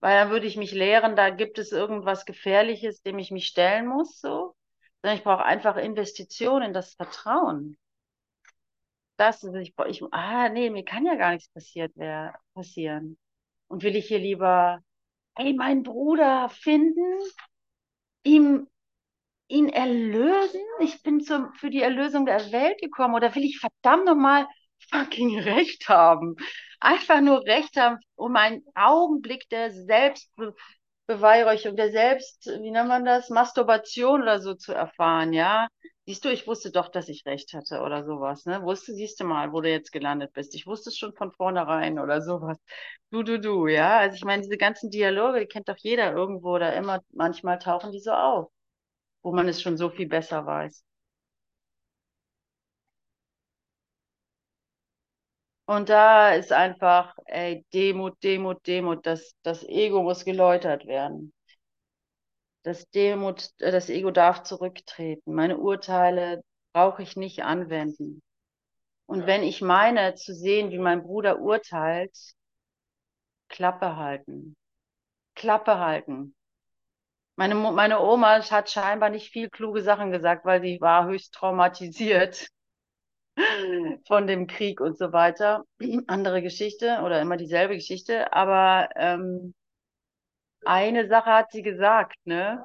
weil 0.00 0.16
dann 0.16 0.30
würde 0.30 0.46
ich 0.46 0.56
mich 0.56 0.72
lehren, 0.72 1.16
da 1.16 1.30
gibt 1.30 1.58
es 1.58 1.72
irgendwas 1.72 2.24
Gefährliches, 2.24 3.02
dem 3.02 3.18
ich 3.18 3.30
mich 3.30 3.46
stellen 3.46 3.86
muss, 3.86 4.20
so. 4.20 4.54
Sondern 5.02 5.16
ich 5.18 5.24
brauche 5.24 5.44
einfach 5.44 5.76
Investition 5.76 6.62
in 6.62 6.72
das 6.72 6.94
Vertrauen. 6.94 7.78
Das, 9.18 9.42
ist, 9.42 9.54
ich, 9.56 9.74
ich, 9.88 10.02
ah, 10.12 10.48
nee, 10.48 10.70
mir 10.70 10.84
kann 10.84 11.04
ja 11.04 11.16
gar 11.16 11.32
nichts 11.32 11.50
passiert 11.50 11.96
wär, 11.96 12.38
passieren. 12.54 13.18
Und 13.66 13.82
will 13.82 13.96
ich 13.96 14.06
hier 14.06 14.20
lieber, 14.20 14.80
hey, 15.36 15.54
meinen 15.54 15.82
Bruder 15.82 16.48
finden, 16.50 17.18
ihm, 18.22 18.68
ihn 19.48 19.68
erlösen? 19.68 20.60
Ich 20.80 21.02
bin 21.02 21.20
zum, 21.20 21.52
für 21.54 21.70
die 21.70 21.82
Erlösung 21.82 22.26
der 22.26 22.52
Welt 22.52 22.80
gekommen. 22.80 23.14
Oder 23.14 23.34
will 23.34 23.44
ich 23.44 23.58
verdammt 23.58 24.06
nochmal 24.06 24.46
fucking 24.90 25.38
Recht 25.40 25.88
haben? 25.88 26.36
Einfach 26.80 27.20
nur 27.20 27.44
Recht 27.44 27.76
haben, 27.76 27.98
um 28.14 28.36
einen 28.36 28.62
Augenblick 28.74 29.48
der 29.48 29.72
Selbstbeweihräuchung, 31.08 31.74
der 31.76 31.90
Selbst, 31.90 32.46
wie 32.46 32.70
nennt 32.70 32.88
man 32.88 33.04
das, 33.04 33.30
Masturbation 33.30 34.22
oder 34.22 34.40
so 34.40 34.54
zu 34.54 34.72
erfahren, 34.72 35.32
ja? 35.32 35.68
Siehst 36.06 36.24
du, 36.24 36.30
ich 36.30 36.46
wusste 36.46 36.70
doch, 36.70 36.88
dass 36.88 37.08
ich 37.08 37.24
recht 37.26 37.52
hatte 37.54 37.80
oder 37.80 38.04
sowas, 38.04 38.44
ne? 38.46 38.62
Wusste, 38.62 38.94
siehst 38.94 39.18
du 39.20 39.24
mal, 39.24 39.52
wo 39.52 39.60
du 39.60 39.70
jetzt 39.70 39.90
gelandet 39.92 40.32
bist. 40.34 40.54
Ich 40.54 40.66
wusste 40.66 40.90
es 40.90 40.96
schon 40.98 41.14
von 41.14 41.32
vornherein 41.32 41.98
oder 41.98 42.22
sowas. 42.22 42.58
Du, 43.10 43.22
du, 43.22 43.40
du, 43.40 43.66
ja? 43.68 43.98
Also 43.98 44.16
ich 44.16 44.24
meine, 44.24 44.42
diese 44.42 44.56
ganzen 44.58 44.90
Dialoge, 44.90 45.40
die 45.40 45.46
kennt 45.46 45.68
doch 45.68 45.78
jeder 45.78 46.12
irgendwo 46.12 46.54
oder 46.54 46.74
immer, 46.76 47.00
manchmal 47.12 47.58
tauchen 47.58 47.92
die 47.92 48.00
so 48.00 48.12
auf, 48.12 48.50
wo 49.22 49.32
man 49.32 49.48
es 49.48 49.62
schon 49.62 49.76
so 49.78 49.90
viel 49.90 50.08
besser 50.08 50.46
weiß. 50.46 50.84
Und 55.68 55.90
da 55.90 56.32
ist 56.32 56.50
einfach, 56.50 57.14
ey, 57.26 57.62
Demut, 57.74 58.22
Demut, 58.24 58.66
Demut, 58.66 59.04
das, 59.04 59.34
das 59.42 59.62
Ego 59.64 60.02
muss 60.02 60.24
geläutert 60.24 60.86
werden. 60.86 61.34
Das 62.62 62.88
Demut, 62.88 63.50
äh, 63.58 63.70
das 63.70 63.90
Ego 63.90 64.10
darf 64.10 64.44
zurücktreten. 64.44 65.34
Meine 65.34 65.58
Urteile 65.58 66.42
brauche 66.72 67.02
ich 67.02 67.16
nicht 67.16 67.42
anwenden. 67.42 68.22
Und 69.04 69.26
wenn 69.26 69.42
ich 69.42 69.60
meine 69.60 70.14
zu 70.14 70.34
sehen, 70.34 70.70
wie 70.70 70.78
mein 70.78 71.02
Bruder 71.02 71.38
urteilt, 71.38 72.16
Klappe 73.48 73.96
halten. 73.96 74.56
Klappe 75.34 75.78
halten. 75.78 76.34
Meine, 77.36 77.54
meine 77.54 78.00
Oma 78.00 78.40
hat 78.42 78.70
scheinbar 78.70 79.10
nicht 79.10 79.30
viel 79.32 79.50
kluge 79.50 79.82
Sachen 79.82 80.12
gesagt, 80.12 80.46
weil 80.46 80.62
sie 80.62 80.80
war 80.80 81.04
höchst 81.06 81.34
traumatisiert 81.34 82.48
von 84.06 84.26
dem 84.26 84.46
Krieg 84.46 84.80
und 84.80 84.98
so 84.98 85.12
weiter. 85.12 85.64
Andere 86.06 86.42
Geschichte 86.42 87.00
oder 87.04 87.20
immer 87.20 87.36
dieselbe 87.36 87.74
Geschichte. 87.74 88.32
Aber 88.32 88.88
ähm, 88.96 89.54
eine 90.64 91.08
Sache 91.08 91.30
hat 91.32 91.50
sie 91.52 91.62
gesagt, 91.62 92.16
ne? 92.24 92.64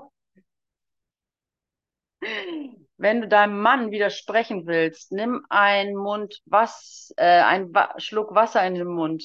Wenn 2.97 3.21
du 3.21 3.27
deinem 3.27 3.59
Mann 3.61 3.91
widersprechen 3.91 4.65
willst, 4.65 5.11
nimm 5.11 5.45
einen 5.49 5.95
Mund 5.95 6.41
was, 6.45 7.13
äh, 7.17 7.41
einen 7.41 7.73
Wa 7.73 7.93
Schluck 7.97 8.33
Wasser 8.35 8.65
in 8.65 8.75
den 8.75 8.87
Mund 8.87 9.23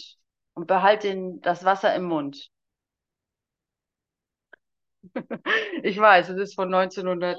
und 0.54 0.66
behalte 0.66 1.08
den, 1.08 1.40
das 1.42 1.64
Wasser 1.64 1.94
im 1.94 2.04
Mund. 2.04 2.50
ich 5.82 5.98
weiß, 5.98 6.28
es 6.30 6.38
ist 6.38 6.54
von 6.54 6.70
1900, 6.70 7.38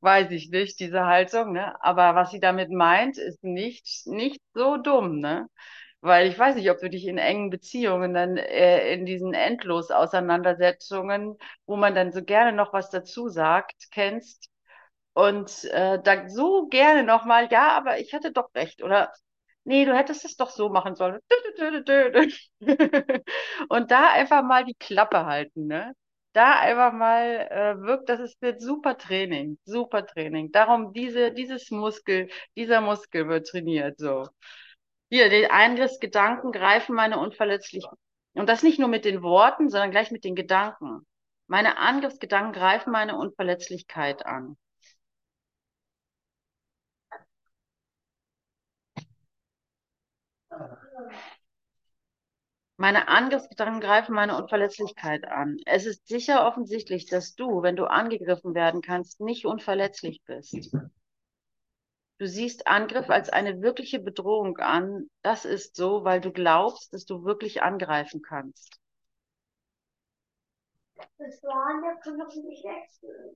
weiß 0.00 0.30
ich 0.30 0.50
nicht, 0.50 0.78
diese 0.80 1.04
Haltung, 1.06 1.52
ne? 1.52 1.74
Aber 1.82 2.14
was 2.14 2.30
sie 2.30 2.40
damit 2.40 2.70
meint, 2.70 3.18
ist 3.18 3.42
nicht, 3.44 4.06
nicht 4.06 4.40
so 4.54 4.76
dumm, 4.76 5.20
ne? 5.20 5.48
Weil 6.00 6.28
ich 6.28 6.38
weiß 6.38 6.56
nicht, 6.56 6.70
ob 6.70 6.78
du 6.80 6.90
dich 6.90 7.06
in 7.06 7.18
engen 7.18 7.50
Beziehungen 7.50 8.12
dann 8.14 8.36
äh, 8.36 8.92
in 8.94 9.06
diesen 9.06 9.32
endlos 9.34 9.90
Auseinandersetzungen, 9.90 11.36
wo 11.66 11.76
man 11.76 11.94
dann 11.94 12.12
so 12.12 12.22
gerne 12.22 12.52
noch 12.52 12.72
was 12.74 12.90
dazu 12.90 13.28
sagt, 13.28 13.90
kennst 13.90 14.50
und 15.14 15.64
äh, 15.66 16.00
da 16.02 16.28
so 16.28 16.66
gerne 16.68 17.04
nochmal, 17.04 17.48
ja, 17.50 17.76
aber 17.76 17.98
ich 18.00 18.12
hatte 18.14 18.32
doch 18.32 18.54
recht 18.54 18.82
oder 18.82 19.12
nee, 19.64 19.84
du 19.84 19.96
hättest 19.96 20.24
es 20.24 20.36
doch 20.36 20.50
so 20.50 20.68
machen 20.68 20.94
sollen. 20.96 21.20
Und 23.68 23.90
da 23.90 24.12
einfach 24.12 24.42
mal 24.42 24.64
die 24.64 24.74
Klappe 24.74 25.24
halten, 25.26 25.66
ne? 25.66 25.94
Da 26.34 26.58
einfach 26.60 26.92
mal 26.92 27.48
äh, 27.50 27.80
wirkt, 27.80 28.08
das 28.08 28.20
ist 28.20 28.42
ein 28.42 28.58
super 28.60 28.98
Training, 28.98 29.58
super 29.64 30.04
Training. 30.06 30.50
Darum 30.52 30.92
diese, 30.92 31.32
dieses 31.32 31.70
Muskel, 31.70 32.28
dieser 32.56 32.80
Muskel 32.80 33.28
wird 33.28 33.46
trainiert, 33.48 33.98
so. 33.98 34.26
Hier, 35.10 35.30
die 35.30 35.50
Eingriffsgedanken 35.50 36.52
greifen 36.52 36.94
meine 36.94 37.18
Unverletzlichkeit. 37.20 37.98
Und 38.34 38.48
das 38.48 38.62
nicht 38.64 38.78
nur 38.80 38.88
mit 38.88 39.04
den 39.04 39.22
Worten, 39.22 39.70
sondern 39.70 39.92
gleich 39.92 40.10
mit 40.10 40.24
den 40.24 40.34
Gedanken. 40.34 41.06
Meine 41.46 41.78
Angriffsgedanken 41.78 42.52
greifen 42.52 42.90
meine 42.92 43.16
Unverletzlichkeit 43.16 44.26
an. 44.26 44.56
Meine 52.84 53.08
Angriffsgedanken 53.08 53.80
greifen 53.80 54.14
meine 54.14 54.36
Unverletzlichkeit 54.36 55.26
an. 55.26 55.56
Es 55.64 55.86
ist 55.86 56.06
sicher 56.06 56.46
offensichtlich, 56.46 57.06
dass 57.06 57.34
du, 57.34 57.62
wenn 57.62 57.76
du 57.76 57.86
angegriffen 57.86 58.54
werden 58.54 58.82
kannst, 58.82 59.22
nicht 59.22 59.46
unverletzlich 59.46 60.22
bist. 60.26 60.70
Du 62.18 62.26
siehst 62.28 62.66
Angriff 62.66 63.08
als 63.08 63.30
eine 63.30 63.62
wirkliche 63.62 64.00
Bedrohung 64.00 64.58
an. 64.58 65.08
Das 65.22 65.46
ist 65.46 65.76
so, 65.76 66.04
weil 66.04 66.20
du 66.20 66.30
glaubst, 66.30 66.92
dass 66.92 67.06
du 67.06 67.24
wirklich 67.24 67.62
angreifen 67.62 68.20
kannst. 68.20 68.78
Das 71.16 71.42
war 71.42 71.80
kann 72.02 72.18
doch 72.18 72.34
nicht 72.34 72.64
wechseln. 72.64 73.34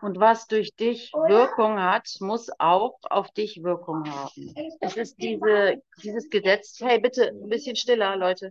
Und 0.00 0.18
was 0.18 0.46
durch 0.46 0.74
dich 0.74 1.12
Wirkung 1.12 1.80
hat, 1.80 2.08
muss 2.20 2.48
auch 2.58 2.98
auf 3.02 3.30
dich 3.30 3.62
Wirkung 3.62 4.10
haben. 4.10 4.54
Es 4.80 4.96
ist 4.96 5.16
diese, 5.22 5.82
dieses 6.02 6.30
Gesetz, 6.30 6.78
hey, 6.80 6.98
bitte 6.98 7.28
ein 7.28 7.48
bisschen 7.48 7.76
stiller, 7.76 8.16
Leute. 8.16 8.50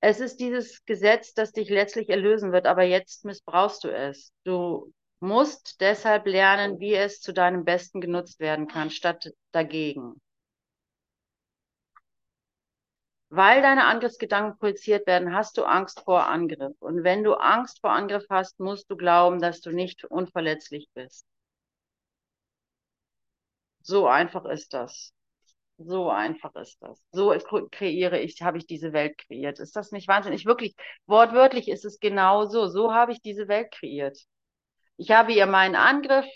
Es 0.00 0.18
ist 0.18 0.40
dieses 0.40 0.84
Gesetz, 0.84 1.34
das 1.34 1.52
dich 1.52 1.68
letztlich 1.68 2.08
erlösen 2.08 2.52
wird, 2.52 2.66
aber 2.66 2.82
jetzt 2.82 3.24
missbrauchst 3.24 3.84
du 3.84 3.88
es. 3.88 4.32
Du 4.44 4.92
musst 5.20 5.80
deshalb 5.80 6.26
lernen, 6.26 6.80
wie 6.80 6.94
es 6.94 7.20
zu 7.20 7.32
deinem 7.32 7.64
Besten 7.64 8.00
genutzt 8.00 8.40
werden 8.40 8.66
kann, 8.66 8.90
statt 8.90 9.30
dagegen. 9.52 10.20
Weil 13.34 13.62
deine 13.62 13.86
Angriffsgedanken 13.86 14.58
projiziert 14.58 15.06
werden, 15.06 15.34
hast 15.34 15.56
du 15.56 15.64
Angst 15.64 16.02
vor 16.04 16.26
Angriff. 16.26 16.76
Und 16.80 17.02
wenn 17.02 17.24
du 17.24 17.32
Angst 17.32 17.80
vor 17.80 17.90
Angriff 17.90 18.26
hast, 18.28 18.60
musst 18.60 18.90
du 18.90 18.96
glauben, 18.96 19.40
dass 19.40 19.62
du 19.62 19.70
nicht 19.72 20.04
unverletzlich 20.04 20.90
bist. 20.92 21.24
So 23.80 24.06
einfach 24.06 24.44
ist 24.44 24.74
das. 24.74 25.14
So 25.78 26.10
einfach 26.10 26.54
ist 26.56 26.76
das. 26.82 27.02
So 27.10 27.34
kreiere 27.70 28.20
ich, 28.20 28.42
habe 28.42 28.58
ich 28.58 28.66
diese 28.66 28.92
Welt 28.92 29.16
kreiert. 29.16 29.60
Ist 29.60 29.76
das 29.76 29.92
nicht 29.92 30.08
wahnsinnig? 30.08 30.44
Wirklich, 30.44 30.74
wortwörtlich 31.06 31.68
ist 31.68 31.86
es 31.86 32.00
genau 32.00 32.44
so. 32.44 32.68
So 32.68 32.92
habe 32.92 33.12
ich 33.12 33.22
diese 33.22 33.48
Welt 33.48 33.72
kreiert. 33.72 34.18
Ich 34.98 35.10
habe 35.10 35.32
ihr 35.32 35.46
meinen 35.46 35.74
Angriff 35.74 36.26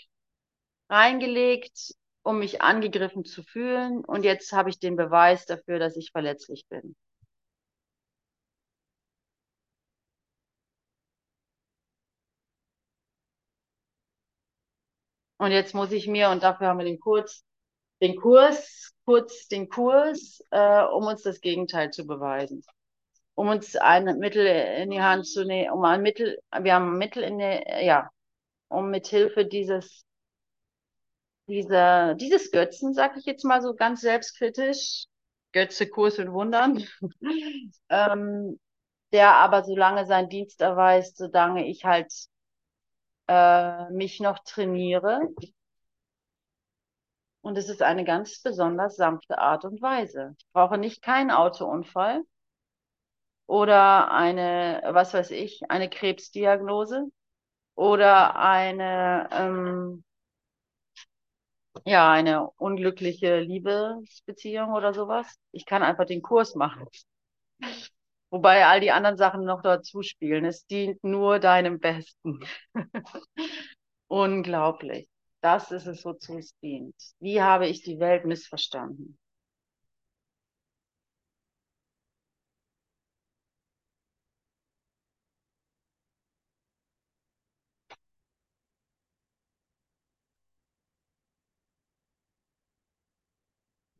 reingelegt, 0.89 1.93
um 2.27 2.39
mich 2.39 2.61
angegriffen 2.61 3.23
zu 3.25 3.41
fühlen. 3.43 4.03
Und 4.05 4.23
jetzt 4.23 4.51
habe 4.53 4.69
ich 4.69 4.79
den 4.79 4.95
Beweis 4.97 5.45
dafür, 5.45 5.79
dass 5.79 5.95
ich 5.95 6.11
verletzlich 6.11 6.67
bin. 6.69 6.95
Und 15.37 15.51
jetzt 15.51 15.73
muss 15.75 15.91
ich 15.91 16.07
mir, 16.07 16.29
und 16.29 16.43
dafür 16.43 16.67
haben 16.67 16.79
wir 16.79 16.85
den 16.85 16.99
Kurs, 16.99 17.43
den 18.01 18.15
Kurs, 18.17 18.93
kurz 19.05 19.47
den 19.47 19.69
Kurs, 19.69 20.43
äh, 20.51 20.83
um 20.83 21.05
uns 21.07 21.23
das 21.23 21.41
Gegenteil 21.41 21.91
zu 21.91 22.07
beweisen. 22.07 22.63
Um 23.35 23.49
uns 23.49 23.75
ein 23.77 24.05
Mittel 24.19 24.45
in 24.47 24.91
die 24.91 25.01
Hand 25.01 25.27
zu 25.27 25.45
nehmen, 25.45 25.71
um 25.71 25.85
ein 25.85 26.01
Mittel, 26.01 26.39
wir 26.61 26.73
haben 26.75 26.93
ein 26.93 26.97
Mittel 26.97 27.23
in 27.23 27.39
der, 27.39 27.83
ja, 27.83 28.09
um 28.69 28.91
mit 28.91 29.07
Hilfe 29.07 29.45
dieses, 29.45 30.06
dieser, 31.47 32.15
dieses 32.15 32.51
Götzen, 32.51 32.93
sag 32.93 33.17
ich 33.17 33.25
jetzt 33.25 33.43
mal 33.43 33.61
so 33.61 33.73
ganz 33.73 34.01
selbstkritisch, 34.01 35.05
Götze, 35.53 35.87
Kurs 35.89 36.19
und 36.19 36.33
Wundern, 36.33 36.83
ähm, 37.89 38.59
der 39.11 39.35
aber 39.35 39.63
solange 39.63 40.05
sein 40.05 40.29
Dienst 40.29 40.61
erweist, 40.61 41.17
solange 41.17 41.67
ich 41.67 41.85
halt 41.85 42.13
äh, 43.27 43.89
mich 43.91 44.19
noch 44.19 44.39
trainiere. 44.39 45.21
Und 47.41 47.57
es 47.57 47.69
ist 47.69 47.81
eine 47.81 48.03
ganz 48.03 48.41
besonders 48.41 48.97
sanfte 48.97 49.37
Art 49.37 49.63
und 49.63 49.81
Weise. 49.81 50.35
Ich 50.37 50.45
brauche 50.51 50.77
nicht 50.77 51.01
keinen 51.01 51.31
Autounfall 51.31 52.23
oder 53.45 54.11
eine, 54.11 54.81
was 54.91 55.13
weiß 55.13 55.31
ich, 55.31 55.61
eine 55.69 55.89
Krebsdiagnose 55.89 57.05
oder 57.75 58.35
eine, 58.35 59.29
ähm, 59.31 60.03
ja, 61.85 62.11
eine 62.11 62.49
unglückliche 62.57 63.39
Liebesbeziehung 63.39 64.73
oder 64.73 64.93
sowas. 64.93 65.27
Ich 65.51 65.65
kann 65.65 65.83
einfach 65.83 66.05
den 66.05 66.21
Kurs 66.21 66.55
machen. 66.55 66.85
Wobei 68.29 68.65
all 68.65 68.81
die 68.81 68.91
anderen 68.91 69.17
Sachen 69.17 69.45
noch 69.45 69.61
dazu 69.61 70.01
spielen. 70.01 70.45
Es 70.45 70.65
dient 70.65 71.03
nur 71.03 71.39
deinem 71.39 71.79
Besten. 71.79 72.39
Unglaublich. 74.07 75.07
Das 75.41 75.71
ist 75.71 75.87
es, 75.87 76.03
wozu 76.03 76.37
es 76.37 76.57
dient. 76.59 76.95
Wie 77.19 77.41
habe 77.41 77.67
ich 77.67 77.83
die 77.83 77.99
Welt 77.99 78.25
missverstanden? 78.25 79.17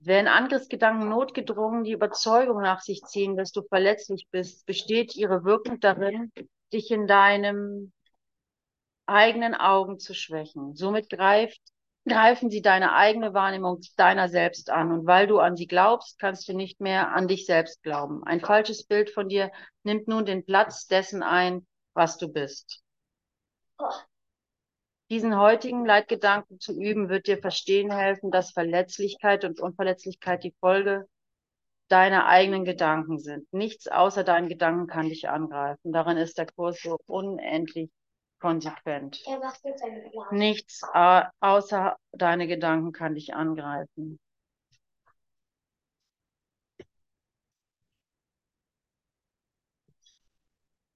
Wenn 0.08 0.30
Angriffsgedanken 0.30 1.10
notgedrungen 1.10 1.84
die 1.84 1.92
Überzeugung 1.92 2.62
nach 2.62 2.80
sich 2.80 3.02
ziehen, 3.02 3.36
dass 3.36 3.52
du 3.52 3.62
verletzlich 3.64 4.26
bist, 4.32 4.66
besteht 4.66 5.18
ihre 5.18 5.44
Wirkung 5.44 5.82
darin, 5.82 6.32
dich 6.72 6.92
in 6.92 7.08
deinem 7.08 7.92
eigenen 9.06 9.54
Augen 9.54 10.00
zu 10.00 10.14
schwächen. 10.14 10.76
Somit 10.76 11.10
greift, 11.10 11.60
greifen 12.08 12.50
sie 12.50 12.62
deine 12.62 12.94
eigene 12.94 13.34
Wahrnehmung 13.34 13.82
deiner 13.98 14.30
selbst 14.30 14.70
an. 14.70 14.94
Und 14.94 15.08
weil 15.08 15.28
du 15.28 15.40
an 15.40 15.58
sie 15.58 15.68
glaubst, 15.68 16.20
kannst 16.20 16.48
du 16.48 16.54
nicht 16.54 16.80
mehr 16.80 17.12
an 17.12 17.28
dich 17.28 17.46
selbst 17.46 17.84
glauben. 17.84 18.24
Ein 18.24 18.40
falsches 18.40 18.86
Bild 18.86 19.10
von 19.10 19.28
dir 19.28 19.52
nimmt 19.84 20.08
nun 20.08 20.26
den 20.26 20.46
Platz 20.46 20.88
dessen 20.88 21.22
ein, 21.22 21.68
was 21.94 22.18
du 22.18 22.32
bist. 22.32 22.82
Diesen 25.10 25.38
heutigen 25.38 25.86
Leitgedanken 25.86 26.60
zu 26.60 26.74
üben, 26.74 27.08
wird 27.08 27.28
dir 27.28 27.38
verstehen 27.38 27.92
helfen, 27.92 28.30
dass 28.30 28.52
Verletzlichkeit 28.52 29.46
und 29.46 29.62
Unverletzlichkeit 29.62 30.44
die 30.44 30.54
Folge 30.60 31.08
deiner 31.88 32.26
eigenen 32.26 32.66
Gedanken 32.66 33.18
sind. 33.18 33.52
Nichts 33.54 33.88
außer 33.88 34.26
deinen 34.26 34.50
Gedanken 34.50 34.88
kann 34.88 35.08
dich 35.08 35.30
angreifen. 35.30 35.94
Darin 35.94 36.18
ist 36.18 36.38
der 36.38 36.48
Kurs 36.48 36.82
so 36.82 36.98
unendlich 37.08 37.90
konsequent. 38.40 39.24
Nichts 40.32 40.82
außer 40.94 41.96
deine 42.12 42.48
Gedanken 42.48 42.92
kann 42.92 43.16
dich 43.16 43.34
angreifen. 43.34 44.20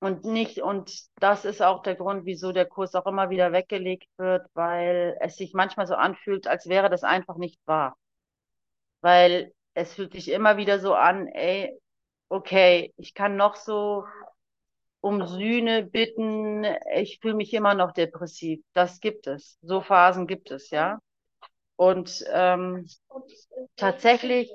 Und 0.01 0.25
nicht, 0.25 0.61
und 0.63 0.91
das 1.19 1.45
ist 1.45 1.61
auch 1.61 1.83
der 1.83 1.95
Grund, 1.95 2.25
wieso 2.25 2.51
der 2.51 2.65
Kurs 2.65 2.95
auch 2.95 3.05
immer 3.05 3.29
wieder 3.29 3.51
weggelegt 3.51 4.09
wird, 4.17 4.47
weil 4.55 5.15
es 5.21 5.37
sich 5.37 5.53
manchmal 5.53 5.85
so 5.85 5.93
anfühlt, 5.93 6.47
als 6.47 6.67
wäre 6.67 6.89
das 6.89 7.03
einfach 7.03 7.37
nicht 7.37 7.59
wahr. 7.67 7.95
Weil 9.01 9.53
es 9.75 9.93
fühlt 9.93 10.13
sich 10.13 10.29
immer 10.29 10.57
wieder 10.57 10.79
so 10.79 10.95
an, 10.95 11.27
ey, 11.27 11.79
okay, 12.29 12.91
ich 12.97 13.13
kann 13.13 13.35
noch 13.35 13.55
so 13.55 14.05
um 15.01 15.27
Sühne 15.27 15.83
bitten, 15.83 16.65
ich 16.95 17.19
fühle 17.21 17.35
mich 17.35 17.53
immer 17.53 17.75
noch 17.75 17.91
depressiv. 17.91 18.63
Das 18.73 19.01
gibt 19.01 19.27
es. 19.27 19.59
So 19.61 19.81
Phasen 19.81 20.25
gibt 20.25 20.49
es, 20.49 20.71
ja. 20.71 20.99
Und 21.75 22.25
ähm, 22.31 22.87
tatsächlich 23.75 24.51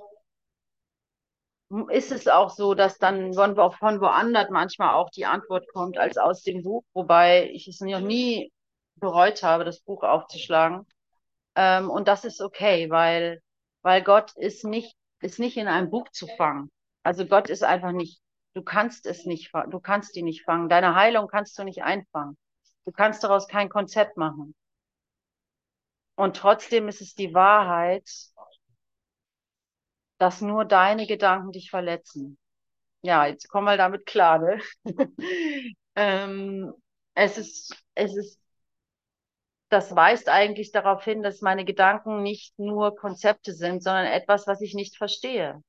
ist 1.90 2.12
es 2.12 2.28
auch 2.28 2.50
so, 2.50 2.74
dass 2.74 2.98
dann 2.98 3.34
von, 3.34 3.56
von 3.56 4.00
woanders 4.00 4.50
manchmal 4.50 4.94
auch 4.94 5.10
die 5.10 5.26
Antwort 5.26 5.66
kommt 5.72 5.98
als 5.98 6.16
aus 6.16 6.42
dem 6.42 6.62
Buch, 6.62 6.84
wobei 6.94 7.50
ich 7.50 7.68
es 7.68 7.80
noch 7.80 8.00
nie 8.00 8.52
bereut 8.96 9.42
habe, 9.42 9.64
das 9.64 9.80
Buch 9.80 10.02
aufzuschlagen. 10.02 10.86
Ähm, 11.56 11.90
und 11.90 12.08
das 12.08 12.24
ist 12.24 12.40
okay, 12.40 12.90
weil, 12.90 13.40
weil 13.82 14.02
Gott 14.02 14.32
ist 14.36 14.64
nicht, 14.64 14.96
ist 15.20 15.38
nicht 15.38 15.56
in 15.56 15.68
einem 15.68 15.90
Buch 15.90 16.08
zu 16.10 16.26
fangen. 16.36 16.70
Also 17.02 17.26
Gott 17.26 17.50
ist 17.50 17.64
einfach 17.64 17.92
nicht 17.92 18.20
Du 18.56 18.62
kannst 18.62 19.04
es 19.04 19.26
nicht, 19.26 19.52
du 19.68 19.80
kannst 19.80 20.16
die 20.16 20.22
nicht 20.22 20.44
fangen. 20.44 20.70
Deine 20.70 20.94
Heilung 20.94 21.28
kannst 21.28 21.58
du 21.58 21.62
nicht 21.62 21.82
einfangen. 21.82 22.38
Du 22.86 22.90
kannst 22.90 23.22
daraus 23.22 23.48
kein 23.48 23.68
Konzept 23.68 24.16
machen. 24.16 24.54
Und 26.14 26.38
trotzdem 26.38 26.88
ist 26.88 27.02
es 27.02 27.14
die 27.14 27.34
Wahrheit, 27.34 28.08
dass 30.18 30.40
nur 30.40 30.64
deine 30.64 31.06
Gedanken 31.06 31.52
dich 31.52 31.70
verletzen. 31.70 32.38
Ja, 33.02 33.26
jetzt 33.26 33.48
komm 33.48 33.64
mal 33.66 33.78
damit 33.78 34.06
klar, 34.06 34.38
ne? 34.38 34.60
ähm, 35.96 36.72
es 37.14 37.38
ist, 37.38 37.76
es 37.94 38.16
ist, 38.16 38.40
das 39.68 39.94
weist 39.94 40.28
eigentlich 40.28 40.72
darauf 40.72 41.04
hin, 41.04 41.22
dass 41.22 41.40
meine 41.40 41.64
Gedanken 41.64 42.20
nicht 42.24 42.58
nur 42.58 42.96
Konzepte 42.96 43.52
sind, 43.52 43.80
sondern 43.80 44.06
etwas, 44.06 44.48
was 44.48 44.60
ich 44.60 44.74
nicht 44.74 44.96
verstehe. 44.96 45.62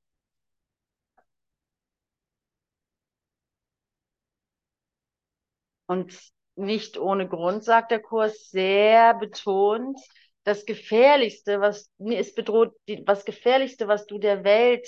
Und 5.87 6.17
nicht 6.55 6.97
ohne 6.97 7.27
Grund, 7.27 7.63
sagt 7.63 7.91
der 7.91 8.01
Kurs, 8.01 8.49
sehr 8.49 9.13
betont, 9.13 9.99
das 10.47 10.65
Gefährlichste, 10.65 11.59
was 11.59 11.89
mir 11.97 12.19
ist 12.19 12.35
bedroht, 12.35 12.73
die, 12.87 13.03
was 13.05 13.25
Gefährlichste, 13.25 13.87
was 13.89 14.05
du 14.07 14.17
der 14.17 14.45
Welt 14.45 14.87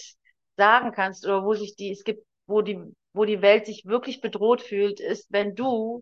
sagen 0.56 0.94
kannst 0.94 1.26
oder 1.26 1.44
wo 1.44 1.54
sich 1.54 1.76
die, 1.76 1.92
es 1.92 2.06
gibt, 2.06 2.26
wo 2.48 2.62
die, 2.62 2.80
wo 3.14 3.26
die 3.26 3.42
Welt 3.42 3.66
sich 3.66 3.86
wirklich 3.86 4.22
bedroht 4.22 4.62
fühlt, 4.62 5.02
ist, 5.02 5.28
wenn 5.32 5.56
du 5.56 6.02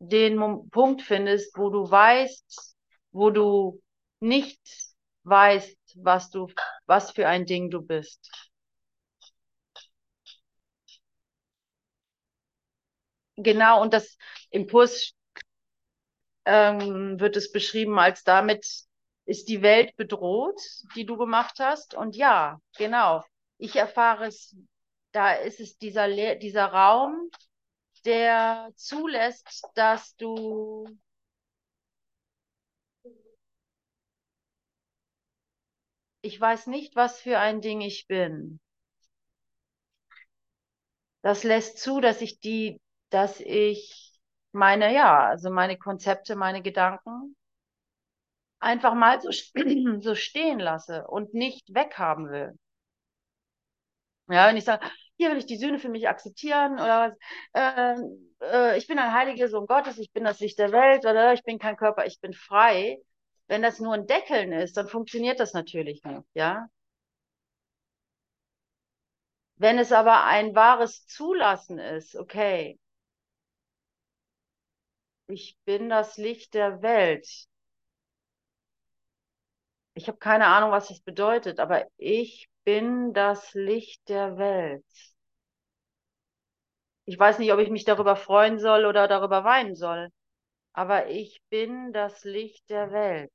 den 0.00 0.68
Punkt 0.70 1.00
findest, 1.02 1.56
wo 1.56 1.70
du 1.70 1.90
weißt, 1.90 2.76
wo 3.12 3.30
du 3.30 3.80
nicht 4.20 4.60
weißt, 5.24 5.78
was 5.96 6.30
du, 6.30 6.48
was 6.86 7.10
für 7.12 7.26
ein 7.26 7.46
Ding 7.46 7.70
du 7.70 7.80
bist. 7.80 8.30
Genau, 13.36 13.80
und 13.82 13.92
das 13.94 14.16
im 14.50 14.66
Kurs 14.68 15.14
ähm, 16.44 17.20
wird 17.20 17.36
es 17.36 17.52
beschrieben 17.52 17.98
als 17.98 18.24
damit 18.24 18.66
ist 19.24 19.48
die 19.48 19.62
Welt 19.62 19.96
bedroht, 19.96 20.60
die 20.96 21.06
du 21.06 21.16
gemacht 21.16 21.58
hast. 21.60 21.94
Und 21.94 22.16
ja, 22.16 22.60
genau. 22.76 23.24
Ich 23.58 23.76
erfahre 23.76 24.26
es, 24.26 24.56
da 25.12 25.32
ist 25.32 25.60
es 25.60 25.78
dieser, 25.78 26.08
Le 26.08 26.36
dieser 26.38 26.66
Raum, 26.66 27.30
der 28.04 28.70
zulässt, 28.76 29.64
dass 29.74 30.16
du 30.16 30.86
ich 36.20 36.40
weiß 36.40 36.66
nicht, 36.66 36.96
was 36.96 37.20
für 37.20 37.38
ein 37.38 37.60
Ding 37.60 37.80
ich 37.80 38.06
bin. 38.08 38.58
Das 41.22 41.42
lässt 41.44 41.78
zu, 41.78 42.00
dass 42.00 42.20
ich 42.20 42.38
die 42.40 42.80
dass 43.10 43.40
ich 43.40 44.11
meine, 44.52 44.92
ja, 44.94 45.26
also 45.28 45.50
meine 45.50 45.78
Konzepte, 45.78 46.36
meine 46.36 46.62
Gedanken 46.62 47.36
einfach 48.60 48.94
mal 48.94 49.20
so, 49.20 49.30
so 50.00 50.14
stehen 50.14 50.58
lasse 50.58 51.06
und 51.08 51.34
nicht 51.34 51.74
weghaben 51.74 52.30
will. 52.30 52.58
Ja, 54.28 54.48
wenn 54.48 54.56
ich 54.56 54.64
sage, 54.64 54.86
hier 55.16 55.30
will 55.30 55.38
ich 55.38 55.46
die 55.46 55.56
Sühne 55.58 55.78
für 55.78 55.88
mich 55.88 56.08
akzeptieren 56.08 56.74
oder 56.74 57.14
was, 57.52 58.00
äh, 58.40 58.74
äh, 58.74 58.78
ich 58.78 58.86
bin 58.86 58.98
ein 58.98 59.12
heiliger 59.12 59.48
Sohn 59.48 59.66
Gottes, 59.66 59.98
ich 59.98 60.12
bin 60.12 60.24
das 60.24 60.40
Licht 60.40 60.58
der 60.58 60.72
Welt 60.72 61.04
oder 61.04 61.32
ich 61.34 61.42
bin 61.44 61.58
kein 61.58 61.76
Körper, 61.76 62.06
ich 62.06 62.20
bin 62.20 62.32
frei. 62.32 62.98
Wenn 63.48 63.62
das 63.62 63.80
nur 63.80 63.92
ein 63.94 64.06
Deckeln 64.06 64.52
ist, 64.52 64.76
dann 64.76 64.88
funktioniert 64.88 65.38
das 65.40 65.52
natürlich 65.52 66.02
nicht, 66.04 66.22
ja. 66.34 66.68
Wenn 69.56 69.78
es 69.78 69.92
aber 69.92 70.24
ein 70.24 70.54
wahres 70.54 71.06
Zulassen 71.06 71.78
ist, 71.78 72.16
okay, 72.16 72.78
ich 75.32 75.56
bin 75.64 75.88
das 75.88 76.16
Licht 76.18 76.54
der 76.54 76.82
Welt. 76.82 77.26
Ich 79.94 80.06
habe 80.08 80.18
keine 80.18 80.46
Ahnung, 80.46 80.70
was 80.70 80.88
das 80.88 81.00
bedeutet, 81.00 81.58
aber 81.60 81.86
ich 81.96 82.48
bin 82.64 83.12
das 83.14 83.54
Licht 83.54 84.08
der 84.08 84.36
Welt. 84.38 84.84
Ich 87.04 87.16
weiß 87.16 87.38
nicht, 87.38 87.52
ob 87.52 87.60
ich 87.60 87.70
mich 87.70 87.84
darüber 87.84 88.16
freuen 88.16 88.58
soll 88.58 88.86
oder 88.86 89.06
darüber 89.06 89.44
weinen 89.44 89.76
soll, 89.76 90.08
aber 90.74 91.08
ich 91.08 91.42
bin 91.50 91.92
das 91.92 92.24
Licht 92.24 92.70
der 92.70 92.92
Welt. 92.92 93.32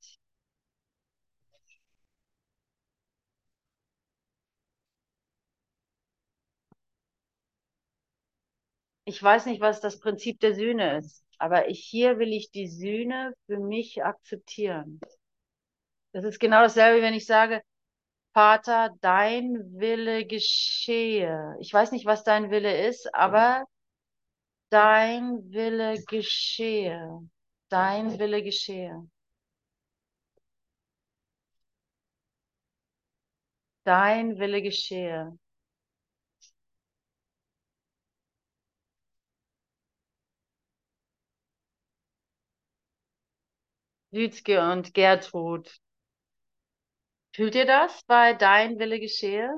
Ich 9.06 9.22
weiß 9.24 9.48
nicht, 9.48 9.60
was 9.62 9.82
das 9.82 10.00
Prinzip 10.00 10.40
der 10.40 10.54
Sühne 10.54 10.98
ist, 11.00 11.24
aber 11.40 11.70
ich, 11.70 11.86
hier 11.86 12.20
will 12.20 12.34
ich 12.34 12.52
die 12.52 12.68
Sühne 12.68 13.34
für 13.46 13.60
mich 13.60 14.04
akzeptieren. 14.04 15.00
Das 16.14 16.24
ist 16.24 16.40
genau 16.40 16.62
dasselbe, 16.62 17.02
wenn 17.02 17.14
ich 17.14 17.26
sage, 17.26 17.62
Vater, 18.34 18.96
dein 19.02 19.56
Wille 19.80 20.26
geschehe. 20.26 21.56
Ich 21.60 21.74
weiß 21.74 21.92
nicht, 21.92 22.06
was 22.06 22.24
dein 22.24 22.52
Wille 22.52 22.88
ist, 22.88 23.14
aber 23.14 23.66
dein 24.70 25.52
Wille 25.52 26.04
geschehe. 26.06 27.20
Dein 27.70 28.20
Wille 28.20 28.44
geschehe. 28.44 29.08
Dein 33.86 34.38
Wille 34.38 34.62
geschehe. 34.62 35.38
Lütske 44.12 44.60
und 44.62 44.94
Gertrud. 44.94 45.80
Fühlt 47.34 47.56
ihr 47.56 47.66
das 47.66 48.04
bei 48.04 48.34
Dein 48.34 48.80
Wille 48.80 49.00
geschehe? 49.00 49.50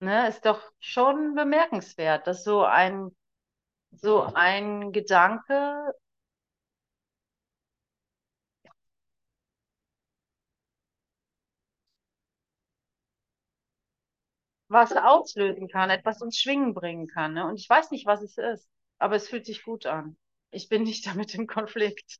Ne, 0.00 0.28
ist 0.28 0.44
doch 0.46 0.62
schon 0.78 1.34
bemerkenswert, 1.34 2.26
dass 2.26 2.42
so 2.44 2.64
ein, 2.64 3.14
so 3.92 4.22
ein 4.34 4.92
Gedanke 4.92 5.94
was 14.70 14.92
auslösen 14.92 15.68
kann, 15.68 15.90
etwas 15.90 16.22
ins 16.22 16.38
Schwingen 16.38 16.74
bringen 16.74 17.08
kann. 17.08 17.34
Ne? 17.34 17.46
Und 17.46 17.58
ich 17.58 17.68
weiß 17.68 17.90
nicht, 17.90 18.06
was 18.06 18.22
es 18.22 18.38
ist, 18.38 18.68
aber 18.98 19.16
es 19.16 19.28
fühlt 19.28 19.44
sich 19.44 19.64
gut 19.64 19.84
an. 19.86 20.16
Ich 20.50 20.68
bin 20.68 20.84
nicht 20.84 21.06
damit 21.06 21.34
im 21.34 21.46
Konflikt. 21.46 22.18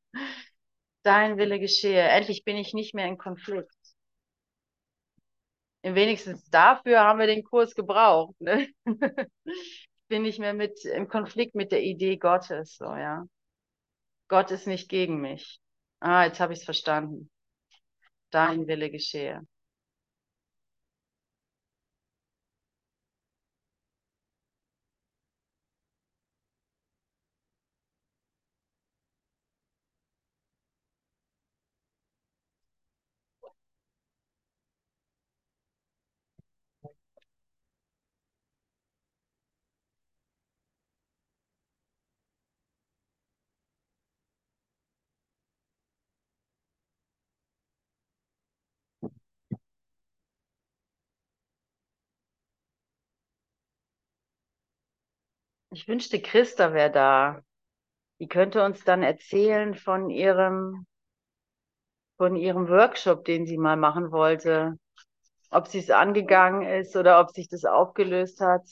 Dein 1.03 1.39
Wille 1.39 1.59
geschehe. 1.61 2.03
Endlich 2.03 2.45
bin 2.45 2.57
ich 2.57 2.75
nicht 2.75 2.95
mehr 2.95 3.07
in 3.07 3.17
Konflikt. 3.19 3.75
Wenigstens 5.83 6.45
dafür 6.51 7.01
haben 7.01 7.21
wir 7.21 7.27
den 7.27 7.43
Kurs 7.45 7.75
gebraucht. 7.75 8.39
Ne? 8.41 8.69
bin 10.09 10.23
nicht 10.23 10.41
mehr 10.41 10.53
mit 10.53 10.85
im 10.85 11.09
Konflikt 11.09 11.55
mit 11.55 11.73
der 11.73 11.83
Idee 11.83 12.19
Gottes. 12.19 12.77
So, 12.77 12.85
ja. 12.85 13.25
Gott 14.29 14.51
ist 14.51 14.67
nicht 14.67 14.89
gegen 14.91 15.21
mich. 15.21 15.61
Ah, 16.01 16.25
jetzt 16.25 16.41
habe 16.41 16.53
ich 16.53 16.59
es 16.59 16.65
verstanden. 16.65 17.31
Dein 18.31 18.67
Wille 18.67 18.91
geschehe. 18.91 19.47
Ich 55.73 55.87
wünschte, 55.89 56.21
Christa 56.21 56.73
wäre 56.73 56.91
da. 56.91 57.43
Die 58.19 58.29
könnte 58.29 58.65
uns 58.65 58.85
dann 58.85 59.03
erzählen 59.03 59.75
von 59.75 60.11
ihrem, 60.11 60.87
von 62.17 62.37
ihrem 62.37 62.69
Workshop, 62.69 63.25
den 63.25 63.47
sie 63.47 63.57
mal 63.59 63.77
machen 63.77 64.11
wollte. 64.13 64.79
Ob 65.51 65.69
sie 65.69 65.79
es 65.79 65.91
angegangen 65.91 66.63
ist 66.63 66.97
oder 66.97 67.21
ob 67.21 67.31
sich 67.31 67.49
das 67.49 67.65
aufgelöst 67.65 68.41
hat. 68.41 68.67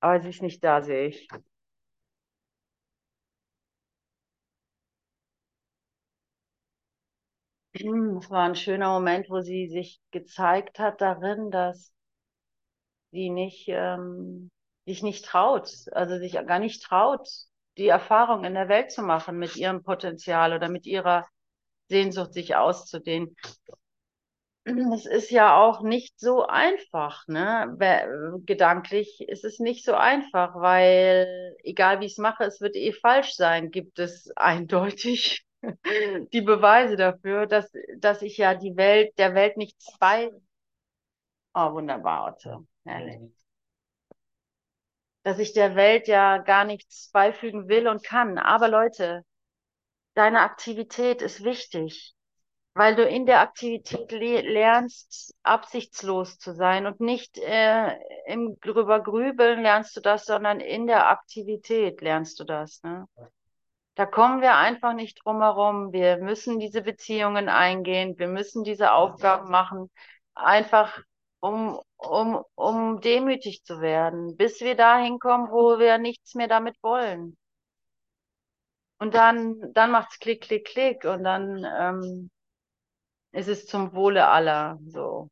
Aber 0.00 0.20
sie 0.20 0.28
ist 0.30 0.42
nicht 0.42 0.62
da, 0.62 0.82
sehe 0.82 1.08
ich. 1.08 1.28
Es 7.72 8.30
war 8.30 8.44
ein 8.44 8.54
schöner 8.54 8.92
Moment, 8.92 9.28
wo 9.28 9.40
sie 9.40 9.68
sich 9.68 10.00
gezeigt 10.12 10.78
hat 10.78 11.00
darin, 11.00 11.50
dass 11.50 11.92
sie 13.10 13.30
nicht, 13.30 13.66
ähm, 13.68 14.50
sich 14.86 15.02
nicht 15.02 15.24
traut, 15.24 15.70
also 15.92 16.18
sich 16.18 16.32
gar 16.32 16.58
nicht 16.58 16.82
traut, 16.82 17.28
die 17.78 17.88
Erfahrung 17.88 18.44
in 18.44 18.54
der 18.54 18.68
Welt 18.68 18.92
zu 18.92 19.02
machen 19.02 19.38
mit 19.38 19.56
ihrem 19.56 19.82
Potenzial 19.82 20.52
oder 20.54 20.68
mit 20.68 20.86
ihrer 20.86 21.26
Sehnsucht, 21.88 22.32
sich 22.34 22.56
auszudehnen. 22.56 23.36
Es 24.66 25.04
ist 25.04 25.30
ja 25.30 25.56
auch 25.62 25.82
nicht 25.82 26.18
so 26.18 26.46
einfach, 26.46 27.26
ne? 27.28 27.76
Gedanklich 28.46 29.20
ist 29.28 29.44
es 29.44 29.58
nicht 29.58 29.84
so 29.84 29.92
einfach, 29.94 30.54
weil 30.54 31.54
egal 31.62 32.00
wie 32.00 32.06
ich 32.06 32.12
es 32.12 32.18
mache, 32.18 32.44
es 32.44 32.60
wird 32.62 32.74
eh 32.76 32.92
falsch 32.92 33.34
sein, 33.34 33.70
gibt 33.70 33.98
es 33.98 34.30
eindeutig 34.36 35.44
die 36.32 36.42
Beweise 36.42 36.96
dafür, 36.96 37.46
dass, 37.46 37.70
dass 37.98 38.22
ich 38.22 38.36
ja 38.38 38.54
die 38.54 38.76
Welt, 38.76 39.18
der 39.18 39.34
Welt 39.34 39.56
nichts 39.56 39.86
bei. 39.98 40.30
Oh, 41.54 41.72
wunderbar, 41.72 42.26
Otto. 42.34 42.66
Herrlich. 42.84 43.43
Dass 45.24 45.38
ich 45.38 45.52
der 45.52 45.74
Welt 45.74 46.06
ja 46.06 46.38
gar 46.38 46.64
nichts 46.64 47.10
beifügen 47.10 47.68
will 47.68 47.88
und 47.88 48.04
kann. 48.04 48.38
Aber 48.38 48.68
Leute, 48.68 49.24
deine 50.14 50.40
Aktivität 50.40 51.22
ist 51.22 51.42
wichtig, 51.44 52.14
weil 52.74 52.94
du 52.96 53.04
in 53.06 53.26
der 53.26 53.40
Aktivität 53.40 54.12
le 54.12 54.40
lernst, 54.42 55.34
absichtslos 55.42 56.38
zu 56.38 56.54
sein 56.54 56.86
und 56.86 57.00
nicht 57.00 57.38
äh, 57.38 57.96
im 58.26 58.58
drüber 58.60 59.02
grübeln 59.02 59.62
lernst 59.62 59.96
du 59.96 60.00
das, 60.00 60.24
sondern 60.24 60.60
in 60.60 60.86
der 60.86 61.08
Aktivität 61.08 62.00
lernst 62.00 62.38
du 62.40 62.44
das. 62.44 62.82
Ne? 62.82 63.06
Da 63.94 64.06
kommen 64.06 64.40
wir 64.40 64.56
einfach 64.56 64.92
nicht 64.92 65.24
drum 65.24 65.40
herum. 65.40 65.92
Wir 65.92 66.16
müssen 66.18 66.58
diese 66.58 66.82
Beziehungen 66.82 67.48
eingehen. 67.48 68.18
Wir 68.18 68.28
müssen 68.28 68.64
diese 68.64 68.92
Aufgaben 68.92 69.50
machen, 69.50 69.90
einfach 70.34 71.00
um, 71.44 71.78
um, 71.98 72.42
um 72.54 73.00
demütig 73.02 73.64
zu 73.64 73.80
werden, 73.82 74.36
bis 74.36 74.60
wir 74.60 74.76
dahin 74.76 75.18
kommen, 75.18 75.50
wo 75.50 75.78
wir 75.78 75.98
nichts 75.98 76.34
mehr 76.34 76.48
damit 76.48 76.82
wollen. 76.82 77.36
Und 78.98 79.14
dann, 79.14 79.60
dann 79.74 79.90
macht's 79.90 80.18
klick, 80.18 80.42
klick, 80.42 80.66
klick 80.66 81.04
und 81.04 81.24
dann 81.24 81.64
ähm, 81.78 82.30
ist 83.32 83.48
es 83.48 83.66
zum 83.66 83.92
Wohle 83.94 84.26
aller 84.28 84.78
so. 84.86 85.28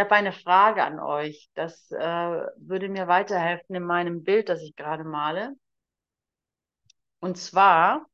Habe 0.00 0.14
eine 0.14 0.32
Frage 0.32 0.82
an 0.84 1.00
euch. 1.00 1.50
Das 1.54 1.90
äh, 1.92 1.98
würde 1.98 2.88
mir 2.88 3.08
weiterhelfen 3.08 3.76
in 3.76 3.84
meinem 3.84 4.24
Bild, 4.24 4.48
das 4.48 4.62
ich 4.62 4.76
gerade 4.76 5.04
male. 5.04 5.54
Und 7.20 7.36
zwar 7.38 8.06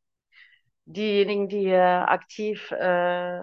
diejenigen, 0.85 1.49
die 1.49 1.61
hier 1.61 2.09
aktiv 2.09 2.71
äh, 2.73 3.43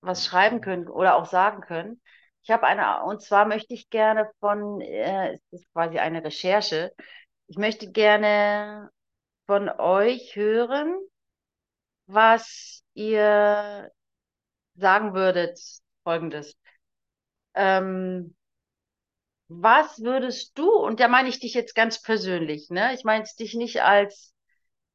was 0.00 0.24
schreiben 0.26 0.60
können 0.60 0.88
oder 0.88 1.16
auch 1.16 1.26
sagen 1.26 1.60
können. 1.62 2.00
Ich 2.42 2.50
habe 2.50 2.66
eine, 2.66 3.04
und 3.04 3.22
zwar 3.22 3.46
möchte 3.46 3.74
ich 3.74 3.90
gerne 3.90 4.30
von, 4.40 4.80
äh, 4.80 5.34
es 5.34 5.40
ist 5.50 5.72
quasi 5.72 5.98
eine 5.98 6.24
Recherche, 6.24 6.92
ich 7.48 7.58
möchte 7.58 7.90
gerne 7.90 8.90
von 9.46 9.68
euch 9.70 10.36
hören, 10.36 10.94
was 12.06 12.84
ihr 12.94 13.90
sagen 14.76 15.14
würdet, 15.14 15.60
folgendes. 16.04 16.57
Ähm, 17.54 18.34
was 19.48 20.02
würdest 20.02 20.58
du, 20.58 20.70
und 20.70 21.00
da 21.00 21.08
meine 21.08 21.28
ich 21.28 21.40
dich 21.40 21.54
jetzt 21.54 21.74
ganz 21.74 22.02
persönlich, 22.02 22.68
ne? 22.70 22.94
Ich 22.94 23.04
meine 23.04 23.24
dich 23.38 23.54
nicht 23.54 23.82
als, 23.82 24.34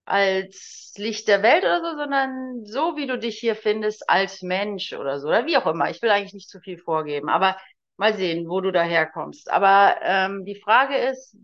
als 0.05 0.93
Licht 0.97 1.27
der 1.27 1.41
Welt 1.41 1.63
oder 1.63 1.81
so, 1.81 1.97
sondern 1.97 2.65
so, 2.65 2.95
wie 2.95 3.07
du 3.07 3.17
dich 3.17 3.39
hier 3.39 3.55
findest, 3.55 4.09
als 4.09 4.41
Mensch 4.41 4.93
oder 4.93 5.19
so, 5.19 5.27
oder 5.29 5.45
wie 5.45 5.57
auch 5.57 5.65
immer. 5.65 5.89
Ich 5.89 6.01
will 6.01 6.11
eigentlich 6.11 6.33
nicht 6.33 6.49
zu 6.49 6.59
viel 6.59 6.77
vorgeben, 6.77 7.29
aber 7.29 7.57
mal 7.97 8.13
sehen, 8.15 8.47
wo 8.49 8.61
du 8.61 8.71
daherkommst. 8.71 9.49
Aber 9.51 9.97
ähm, 10.01 10.45
die 10.45 10.59
Frage 10.59 10.97
ist, 10.97 11.35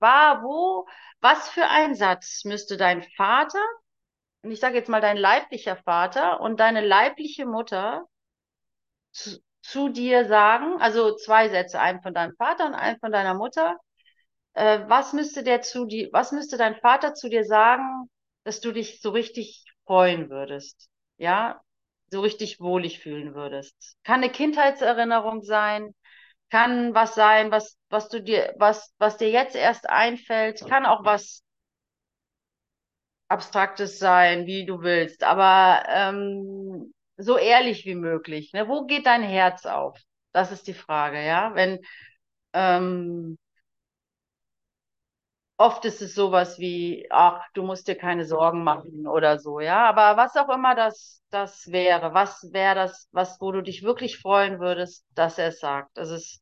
war, 0.00 0.42
wo, 0.42 0.86
was 1.20 1.48
für 1.48 1.68
ein 1.68 1.94
Satz 1.94 2.44
müsste 2.44 2.76
dein 2.76 3.02
Vater, 3.16 3.62
und 4.42 4.50
ich 4.50 4.60
sage 4.60 4.76
jetzt 4.76 4.88
mal 4.88 5.00
dein 5.00 5.16
leiblicher 5.16 5.76
Vater 5.76 6.40
und 6.40 6.60
deine 6.60 6.84
leibliche 6.84 7.46
Mutter 7.46 8.06
zu, 9.12 9.38
zu 9.64 9.88
dir 9.88 10.26
sagen, 10.26 10.80
also 10.80 11.16
zwei 11.16 11.48
Sätze, 11.48 11.80
einen 11.80 12.02
von 12.02 12.12
deinem 12.14 12.36
Vater 12.36 12.66
und 12.66 12.74
einen 12.74 12.98
von 13.00 13.10
deiner 13.12 13.34
Mutter. 13.34 13.78
Äh, 14.54 14.80
was 14.88 15.12
müsste 15.12 15.42
der 15.42 15.62
zu 15.62 15.86
dir, 15.86 16.10
was 16.12 16.32
müsste 16.32 16.56
dein 16.58 16.76
Vater 16.76 17.14
zu 17.14 17.28
dir 17.28 17.44
sagen, 17.44 18.10
dass 18.44 18.60
du 18.60 18.72
dich 18.72 19.00
so 19.00 19.10
richtig 19.10 19.64
freuen 19.86 20.30
würdest? 20.30 20.88
Ja, 21.16 21.62
so 22.10 22.20
richtig 22.20 22.60
wohlig 22.60 23.00
fühlen 23.00 23.34
würdest. 23.34 23.96
Kann 24.04 24.22
eine 24.22 24.30
Kindheitserinnerung 24.30 25.42
sein, 25.42 25.94
kann 26.50 26.94
was 26.94 27.14
sein, 27.14 27.50
was, 27.50 27.78
was 27.88 28.08
du 28.08 28.22
dir, 28.22 28.54
was, 28.58 28.92
was 28.98 29.16
dir 29.16 29.30
jetzt 29.30 29.56
erst 29.56 29.88
einfällt, 29.88 30.66
kann 30.68 30.84
auch 30.86 31.04
was 31.04 31.42
Abstraktes 33.28 33.98
sein, 33.98 34.46
wie 34.46 34.66
du 34.66 34.82
willst, 34.82 35.24
aber 35.24 35.82
ähm, 35.88 36.92
so 37.16 37.38
ehrlich 37.38 37.84
wie 37.86 37.94
möglich. 37.94 38.52
Ne? 38.52 38.68
Wo 38.68 38.86
geht 38.86 39.06
dein 39.06 39.22
Herz 39.22 39.66
auf? 39.66 39.98
Das 40.32 40.52
ist 40.52 40.66
die 40.66 40.74
Frage, 40.74 41.24
ja. 41.24 41.54
Wenn 41.54 41.80
ähm, 42.54 43.38
oft 45.56 45.84
ist 45.84 46.02
es 46.02 46.14
sowas 46.14 46.58
wie, 46.58 47.06
ach, 47.10 47.42
du 47.54 47.62
musst 47.62 47.88
dir 47.88 47.96
keine 47.96 48.24
Sorgen 48.26 48.64
machen 48.64 49.06
oder 49.06 49.38
so, 49.38 49.60
ja. 49.60 49.88
Aber 49.88 50.16
was 50.16 50.36
auch 50.36 50.48
immer 50.48 50.74
das, 50.74 51.22
das 51.30 51.70
wäre, 51.70 52.14
was 52.14 52.52
wäre 52.52 52.74
das, 52.74 53.08
was, 53.12 53.40
wo 53.40 53.52
du 53.52 53.62
dich 53.62 53.82
wirklich 53.82 54.18
freuen 54.18 54.60
würdest, 54.60 55.06
dass 55.14 55.38
er 55.38 55.48
es 55.48 55.60
sagt. 55.60 55.98
Also 55.98 56.14
es 56.14 56.40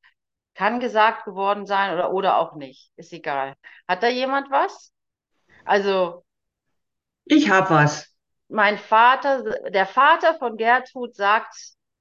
kann 0.54 0.80
gesagt 0.80 1.24
geworden 1.24 1.66
sein 1.66 1.94
oder, 1.94 2.12
oder 2.12 2.38
auch 2.38 2.54
nicht. 2.56 2.90
Ist 2.96 3.12
egal. 3.12 3.54
Hat 3.88 4.02
da 4.02 4.08
jemand 4.08 4.50
was? 4.50 4.92
Also, 5.64 6.24
Ich 7.24 7.50
hab 7.50 7.70
was. 7.70 8.11
Mein 8.52 8.78
Vater, 8.78 9.42
der 9.70 9.86
Vater 9.86 10.34
von 10.38 10.56
Gertrud 10.56 11.14
sagt 11.16 11.54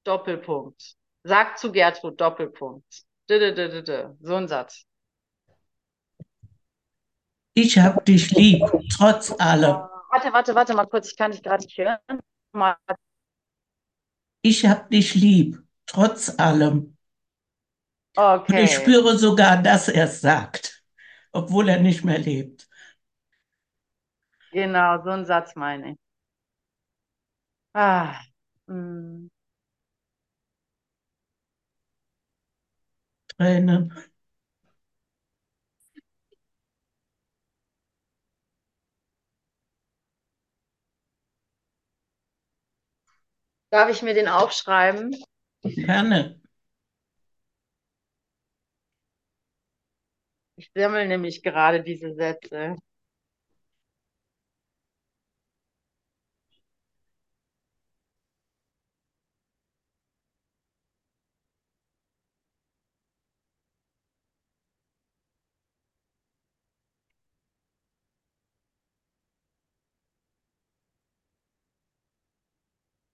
Doppelpunkt. 0.04 0.94
Sagt 1.24 1.58
zu 1.58 1.72
Gertrud 1.72 2.20
Doppelpunkt. 2.20 3.04
So 3.28 4.34
ein 4.36 4.48
Satz. 4.48 4.84
Ich 7.54 7.78
hab 7.78 8.04
dich 8.04 8.30
lieb, 8.32 8.62
trotz 8.94 9.32
allem. 9.38 9.76
Warte, 10.10 10.32
warte, 10.32 10.54
warte 10.54 10.74
mal 10.74 10.86
kurz. 10.86 11.08
Ich 11.08 11.16
kann 11.16 11.30
dich 11.32 11.42
gerade 11.42 11.64
nicht 11.64 11.76
hören. 11.78 11.98
Mal. 12.52 12.76
Ich 14.42 14.64
hab 14.66 14.88
dich 14.90 15.14
lieb, 15.16 15.60
trotz 15.86 16.28
allem. 16.38 16.96
Und 18.48 18.58
ich 18.58 18.72
Okay. 18.72 18.74
spüre 18.74 19.18
sogar, 19.18 19.62
dass 19.62 19.88
er 19.88 20.04
es 20.04 20.20
sagt, 20.20 20.84
obwohl 21.32 21.68
er 21.68 21.80
nicht 21.80 22.04
mehr 22.04 22.18
lebt. 22.18 22.68
Genau, 24.50 25.02
so 25.02 25.10
ein 25.10 25.24
Satz 25.26 25.56
meine 25.56 25.92
ich. 25.92 25.98
Ah. 27.74 28.22
Tränen. 33.36 33.92
Darf 43.70 43.90
ich 43.90 44.02
mir 44.02 44.14
den 44.14 44.28
aufschreiben? 44.28 45.16
Gerne. 45.62 46.40
Ich 50.56 50.70
sammle 50.74 51.06
nämlich 51.06 51.42
gerade 51.42 51.82
diese 51.82 52.14
Sätze. 52.14 52.76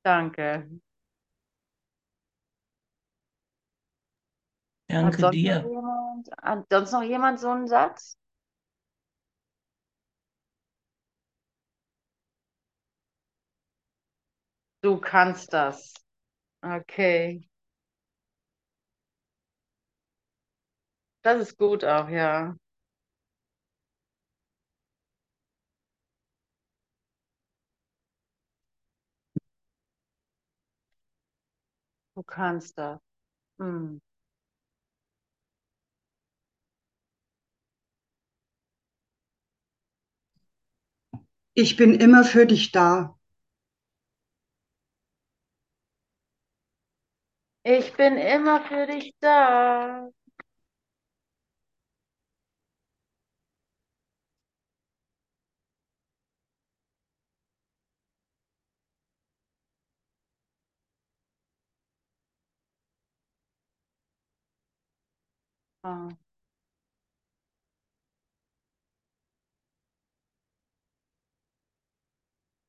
Danke. 0.09 0.67
Hat 5.03 5.03
Danke 5.03 5.19
sonst 5.19 5.45
noch 5.45 5.61
dir. 5.61 5.71
jemand, 5.71 6.31
hat 6.43 6.67
sonst 6.71 6.93
noch 6.93 7.03
jemand 7.03 7.41
so 7.41 7.51
einen 7.51 7.69
Satz? 7.69 8.17
Du 14.83 14.99
kannst 15.01 15.53
das. 15.53 15.93
Okay. 16.63 17.49
Das 21.23 21.39
ist 21.41 21.57
gut 21.59 21.85
auch, 21.85 22.09
ja. 22.09 22.57
Du 32.19 32.25
kannst 32.25 32.77
das. 32.77 32.99
Hm. 33.59 34.01
Ich 41.53 41.77
bin 41.77 41.93
immer 41.93 42.25
für 42.25 42.47
dich 42.47 42.73
da. 42.73 43.19
Ich 47.63 47.93
bin 47.95 48.17
immer 48.17 48.61
für 48.63 48.87
dich 48.89 49.15
da. 49.21 50.11
Ah, 65.89 66.09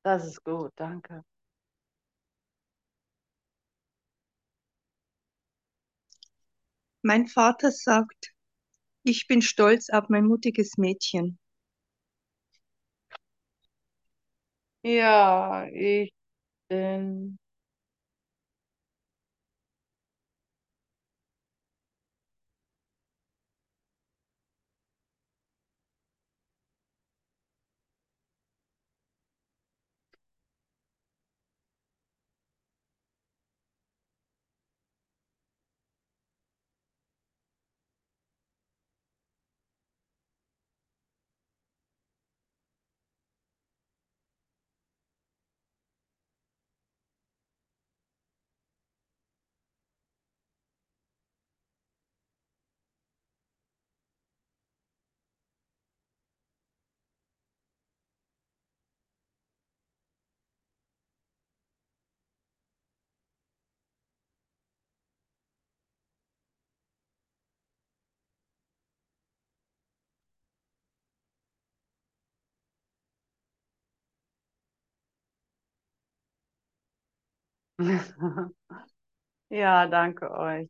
das 0.04 0.26
ist 0.26 0.44
gut, 0.44 0.74
danke. 0.76 1.24
Mein 7.02 7.28
Vater 7.28 7.72
sagt, 7.74 8.34
ich 9.04 9.28
bin 9.28 9.42
stolz 9.42 9.90
auf 9.90 10.10
mein 10.10 10.26
mutiges 10.26 10.78
Mädchen. 10.78 11.40
Ja, 14.84 15.68
ich 15.72 16.12
bin. 16.70 17.40
Ja, 79.50 79.88
danke 79.88 80.32
euch. 80.32 80.70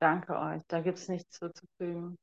Danke 0.00 0.38
euch. 0.38 0.62
Da 0.68 0.80
gibt 0.82 0.98
es 0.98 1.08
nichts 1.08 1.38
zuzufügen. 1.38 2.18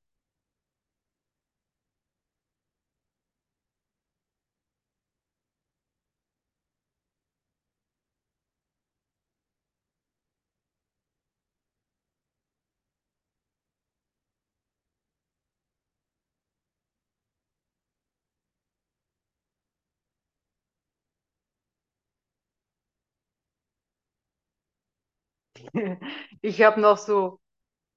Ich 26.42 26.62
habe 26.62 26.82
noch 26.82 26.98
so, 26.98 27.40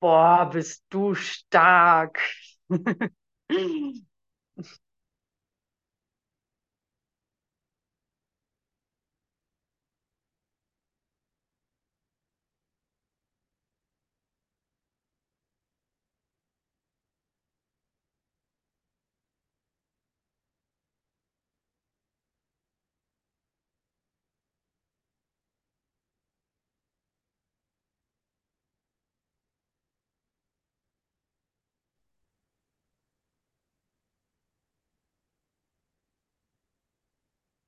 boah, 0.01 0.51
bist 0.53 0.85
du 0.91 1.15
stark. 1.15 2.21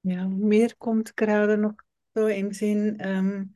Ja, 0.05 0.27
mir 0.29 0.73
kommt 0.79 1.17
gerade 1.17 1.57
noch 1.59 1.75
so 2.15 2.27
im 2.29 2.53
Sinn, 2.53 2.99
ähm, 3.01 3.55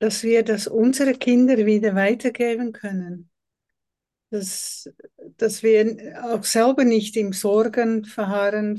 dass 0.00 0.22
wir 0.24 0.44
das 0.44 0.66
unsere 0.68 1.14
Kinder 1.14 1.58
wieder 1.66 1.94
weitergeben 1.94 2.72
können. 2.72 3.30
Dass, 4.30 4.90
dass 5.38 5.62
wir 5.62 6.20
auch 6.24 6.44
selber 6.44 6.84
nicht 6.84 7.16
im 7.16 7.32
Sorgen 7.32 8.04
verharren 8.04 8.78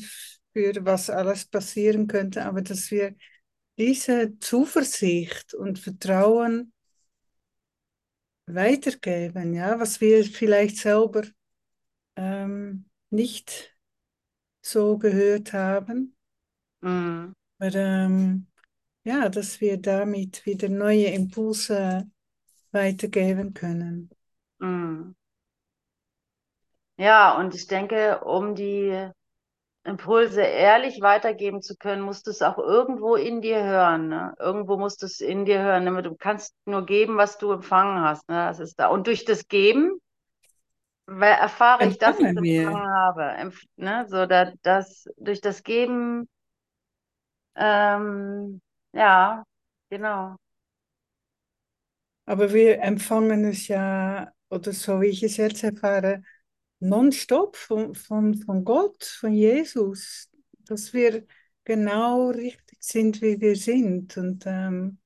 für 0.53 0.73
was 0.85 1.09
alles 1.09 1.45
passieren 1.45 2.07
könnte, 2.07 2.45
aber 2.45 2.61
dass 2.61 2.91
wir 2.91 3.15
diese 3.79 4.39
Zuversicht 4.39 5.53
und 5.55 5.79
Vertrauen 5.79 6.73
weitergeben, 8.47 9.53
ja, 9.53 9.79
was 9.79 10.01
wir 10.01 10.23
vielleicht 10.25 10.77
selber 10.77 11.23
ähm, 12.17 12.89
nicht 13.11 13.77
so 14.61 14.97
gehört 14.99 15.53
haben. 15.53 16.17
Mhm. 16.81 17.33
Aber 17.59 17.75
ähm, 17.75 18.47
ja, 19.03 19.29
dass 19.29 19.61
wir 19.61 19.77
damit 19.77 20.45
wieder 20.45 20.69
neue 20.69 21.07
Impulse 21.07 22.09
weitergeben 22.71 23.53
können. 23.53 24.09
Mhm. 24.59 25.15
Ja, 26.97 27.37
und 27.37 27.55
ich 27.55 27.67
denke, 27.67 28.19
um 28.25 28.55
die 28.55 29.09
Impulse 29.85 30.41
ehrlich 30.41 31.01
weitergeben 31.01 31.61
zu 31.61 31.75
können, 31.75 32.01
musst 32.01 32.27
du 32.27 32.31
es 32.31 32.41
auch 32.41 32.57
irgendwo 32.57 33.15
in 33.15 33.41
dir 33.41 33.63
hören. 33.63 34.09
Ne? 34.09 34.33
Irgendwo 34.37 34.77
musst 34.77 35.01
du 35.01 35.05
es 35.05 35.21
in 35.21 35.45
dir 35.45 35.61
hören. 35.61 35.85
Ne? 35.85 36.03
Du 36.03 36.15
kannst 36.15 36.53
nur 36.65 36.85
geben, 36.85 37.17
was 37.17 37.37
du 37.37 37.53
empfangen 37.53 38.01
hast. 38.01 38.27
Ne? 38.27 38.35
Das 38.35 38.59
ist 38.59 38.79
da. 38.79 38.87
Und 38.87 39.07
durch 39.07 39.23
das 39.25 39.47
Geben 39.47 39.99
erfahre 41.07 41.87
ich, 41.87 41.97
dass 41.97 42.19
ich 42.19 42.25
empfangen 42.25 42.93
habe. 42.93 43.23
Empf 43.23 43.63
ne? 43.77 44.05
So, 44.09 44.25
da, 44.25 44.51
das, 44.61 45.05
durch 45.17 45.41
das 45.41 45.63
Geben, 45.63 46.27
ähm, 47.59 48.61
ja, 48.93 49.43
genau. 49.89 50.37
Aber 52.25 52.53
wir 52.53 52.81
empfangen 52.81 53.45
es 53.45 53.67
ja, 53.67 54.31
oder 54.49 54.71
so 54.73 55.01
wie 55.01 55.07
ich 55.07 55.23
es 55.23 55.37
jetzt 55.37 55.63
erfahre, 55.63 56.23
nonstop 56.79 57.55
von, 57.57 57.95
von, 57.95 58.35
von 58.35 58.63
Gott, 58.65 59.03
von 59.03 59.33
Jesus, 59.33 60.29
dass 60.59 60.93
wir 60.93 61.25
genau 61.65 62.29
richtig 62.29 62.77
sind, 62.81 63.21
wie 63.21 63.39
wir 63.41 63.55
sind. 63.55 64.17
Und 64.17 64.45
ähm, 64.47 64.99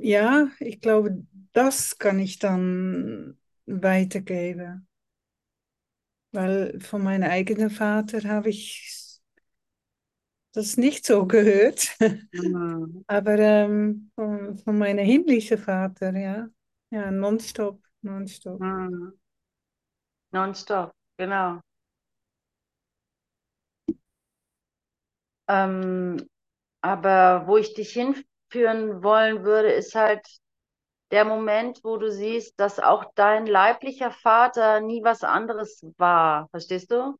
ja, 0.00 0.48
ich 0.60 0.80
glaube, 0.80 1.24
das 1.52 1.98
kann 1.98 2.18
ich 2.18 2.38
dann 2.38 3.38
weitergeben. 3.66 4.86
Weil 6.32 6.80
von 6.80 7.02
meinem 7.02 7.30
eigenen 7.30 7.70
Vater 7.70 8.28
habe 8.28 8.50
ich 8.50 8.90
das 10.54 10.76
nicht 10.76 11.06
so 11.06 11.26
gehört. 11.26 11.96
Mhm. 12.32 13.04
Aber 13.06 13.38
ähm, 13.38 14.10
von, 14.14 14.58
von 14.58 14.78
meinem 14.78 15.04
himmlischen 15.04 15.58
Vater, 15.58 16.16
ja. 16.16 16.48
Ja, 16.90 17.10
nonstop, 17.10 17.82
nonstop. 18.02 18.60
Mhm. 18.60 19.14
Nonstop, 20.34 20.92
genau. 21.16 21.60
Ähm, 25.48 26.28
aber 26.82 27.46
wo 27.46 27.56
ich 27.58 27.74
dich 27.74 27.92
hinführen 27.92 29.02
wollen 29.04 29.44
würde, 29.44 29.72
ist 29.72 29.94
halt 29.94 30.26
der 31.12 31.24
Moment, 31.24 31.80
wo 31.84 31.96
du 31.98 32.10
siehst, 32.12 32.58
dass 32.60 32.80
auch 32.80 33.04
dein 33.16 33.46
leiblicher 33.46 34.10
Vater 34.12 34.80
nie 34.80 35.02
was 35.04 35.24
anderes 35.24 35.84
war. 35.98 36.48
Verstehst 36.50 36.90
du? 36.92 37.16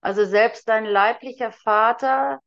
Also 0.00 0.24
selbst 0.24 0.68
dein 0.68 0.84
leiblicher 0.84 1.52
Vater, 1.52 2.40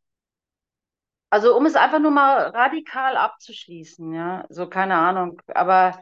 also 1.29 1.55
um 1.55 1.65
es 1.65 1.75
einfach 1.75 1.99
nur 1.99 2.11
mal 2.11 2.47
radikal 2.49 3.17
abzuschließen, 3.17 4.13
ja, 4.13 4.45
so 4.49 4.67
keine 4.67 4.95
Ahnung, 4.95 5.41
aber 5.47 6.01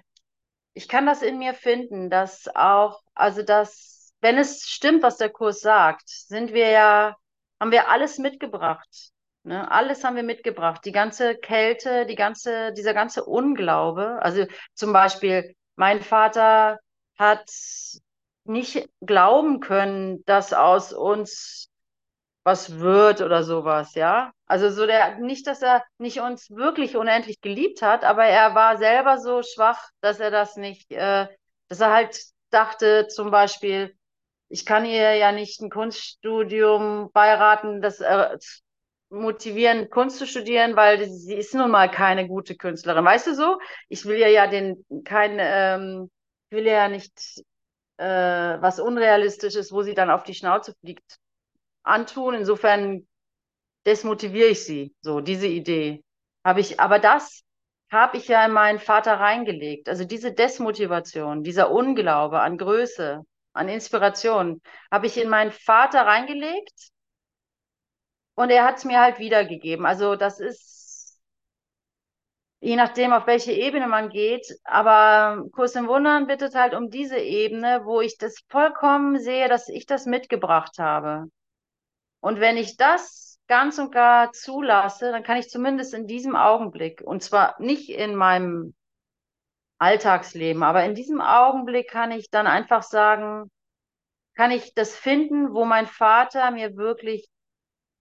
ich 0.73 0.87
kann 0.87 1.05
das 1.05 1.21
in 1.21 1.39
mir 1.39 1.53
finden, 1.53 2.09
dass 2.09 2.47
auch, 2.55 3.01
also 3.13 3.43
dass, 3.43 4.13
wenn 4.21 4.37
es 4.37 4.63
stimmt, 4.67 5.03
was 5.03 5.17
der 5.17 5.29
Kurs 5.29 5.61
sagt, 5.61 6.07
sind 6.07 6.53
wir 6.53 6.69
ja, 6.69 7.15
haben 7.59 7.71
wir 7.71 7.89
alles 7.89 8.17
mitgebracht. 8.17 9.11
Ne? 9.43 9.69
Alles 9.71 10.03
haben 10.03 10.15
wir 10.15 10.23
mitgebracht. 10.23 10.85
Die 10.85 10.91
ganze 10.91 11.35
Kälte, 11.35 12.05
die 12.05 12.15
ganze, 12.15 12.71
dieser 12.73 12.93
ganze 12.93 13.25
Unglaube. 13.25 14.19
Also 14.21 14.45
zum 14.73 14.93
Beispiel, 14.93 15.55
mein 15.75 16.01
Vater 16.01 16.79
hat 17.17 17.49
nicht 18.49 18.89
glauben 19.01 19.59
können, 19.59 20.23
dass 20.25 20.53
aus 20.53 20.91
uns 20.91 21.69
was 22.43 22.79
wird 22.79 23.21
oder 23.21 23.43
sowas, 23.43 23.93
ja. 23.95 24.31
Also 24.47 24.69
so 24.71 24.87
der, 24.87 25.17
nicht, 25.19 25.45
dass 25.45 25.61
er 25.61 25.83
nicht 25.99 26.19
uns 26.19 26.49
wirklich 26.49 26.97
unendlich 26.97 27.41
geliebt 27.41 27.81
hat, 27.81 28.03
aber 28.03 28.25
er 28.25 28.55
war 28.55 28.77
selber 28.77 29.19
so 29.19 29.43
schwach, 29.43 29.89
dass 30.01 30.19
er 30.19 30.31
das 30.31 30.55
nicht, 30.55 30.91
äh, 30.91 31.27
dass 31.67 31.79
er 31.79 31.93
halt 31.93 32.19
dachte, 32.49 33.07
zum 33.07 33.29
Beispiel, 33.29 33.95
ich 34.47 34.65
kann 34.65 34.85
ihr 34.85 35.15
ja 35.15 35.31
nicht 35.31 35.61
ein 35.61 35.69
Kunststudium 35.69 37.11
beiraten, 37.13 37.81
das 37.81 37.99
äh, 37.99 38.37
motivieren, 39.09 39.89
Kunst 39.89 40.17
zu 40.17 40.25
studieren, 40.25 40.75
weil 40.75 41.07
sie 41.07 41.35
ist 41.35 41.53
nun 41.53 41.69
mal 41.69 41.89
keine 41.89 42.27
gute 42.27 42.55
Künstlerin. 42.55 43.05
Weißt 43.05 43.27
du 43.27 43.35
so? 43.35 43.59
Ich 43.89 44.05
will 44.05 44.17
ihr 44.17 44.29
ja 44.29 44.47
den 44.47 44.85
kein, 45.03 45.37
ähm, 45.39 46.09
will 46.49 46.65
ihr 46.65 46.73
ja 46.73 46.89
nicht 46.89 47.13
äh, 47.99 48.61
was 48.61 48.79
Unrealistisches, 48.79 49.71
wo 49.71 49.81
sie 49.83 49.93
dann 49.93 50.09
auf 50.09 50.23
die 50.23 50.33
Schnauze 50.33 50.73
fliegt, 50.81 51.19
antun. 51.83 52.33
Insofern 52.33 53.07
desmotiviere 53.85 54.49
ich 54.49 54.65
sie. 54.65 54.95
So, 55.01 55.19
diese 55.21 55.47
Idee 55.47 56.03
habe 56.45 56.61
ich, 56.61 56.79
aber 56.79 56.99
das 56.99 57.43
habe 57.91 58.17
ich 58.17 58.27
ja 58.27 58.45
in 58.45 58.51
meinen 58.53 58.79
Vater 58.79 59.19
reingelegt. 59.19 59.89
Also 59.89 60.05
diese 60.05 60.31
Desmotivation, 60.33 61.43
dieser 61.43 61.71
Unglaube 61.71 62.39
an 62.39 62.57
Größe, 62.57 63.23
an 63.53 63.67
Inspiration, 63.67 64.61
habe 64.91 65.07
ich 65.07 65.17
in 65.17 65.29
meinen 65.29 65.51
Vater 65.51 66.05
reingelegt 66.05 66.91
und 68.35 68.49
er 68.49 68.63
hat 68.65 68.77
es 68.77 68.85
mir 68.85 69.01
halt 69.01 69.19
wiedergegeben. 69.19 69.85
Also 69.85 70.15
das 70.15 70.39
ist 70.39 70.78
je 72.61 72.75
nachdem, 72.75 73.13
auf 73.13 73.27
welche 73.27 73.51
Ebene 73.51 73.87
man 73.87 74.09
geht. 74.09 74.45
Aber 74.63 75.45
Kurs 75.51 75.75
im 75.75 75.87
Wundern 75.87 76.27
bittet 76.27 76.55
halt 76.55 76.73
um 76.73 76.89
diese 76.89 77.17
Ebene, 77.17 77.81
wo 77.85 78.01
ich 78.01 78.17
das 78.17 78.35
vollkommen 78.49 79.19
sehe, 79.19 79.47
dass 79.47 79.69
ich 79.69 79.85
das 79.85 80.05
mitgebracht 80.05 80.77
habe. 80.79 81.29
Und 82.21 82.39
wenn 82.39 82.57
ich 82.57 82.77
das 82.77 83.39
ganz 83.47 83.79
und 83.79 83.91
gar 83.91 84.31
zulasse, 84.31 85.11
dann 85.11 85.23
kann 85.23 85.37
ich 85.37 85.49
zumindest 85.49 85.93
in 85.93 86.05
diesem 86.05 86.35
Augenblick, 86.35 87.01
und 87.01 87.23
zwar 87.23 87.55
nicht 87.59 87.89
in 87.89 88.15
meinem 88.15 88.75
Alltagsleben, 89.79 90.61
aber 90.61 90.83
in 90.83 90.93
diesem 90.93 91.21
Augenblick 91.21 91.89
kann 91.89 92.11
ich 92.11 92.29
dann 92.29 92.47
einfach 92.47 92.83
sagen, 92.83 93.49
kann 94.35 94.51
ich 94.51 94.73
das 94.73 94.95
finden, 94.95 95.53
wo 95.53 95.65
mein 95.65 95.87
Vater 95.87 96.51
mir 96.51 96.75
wirklich 96.75 97.27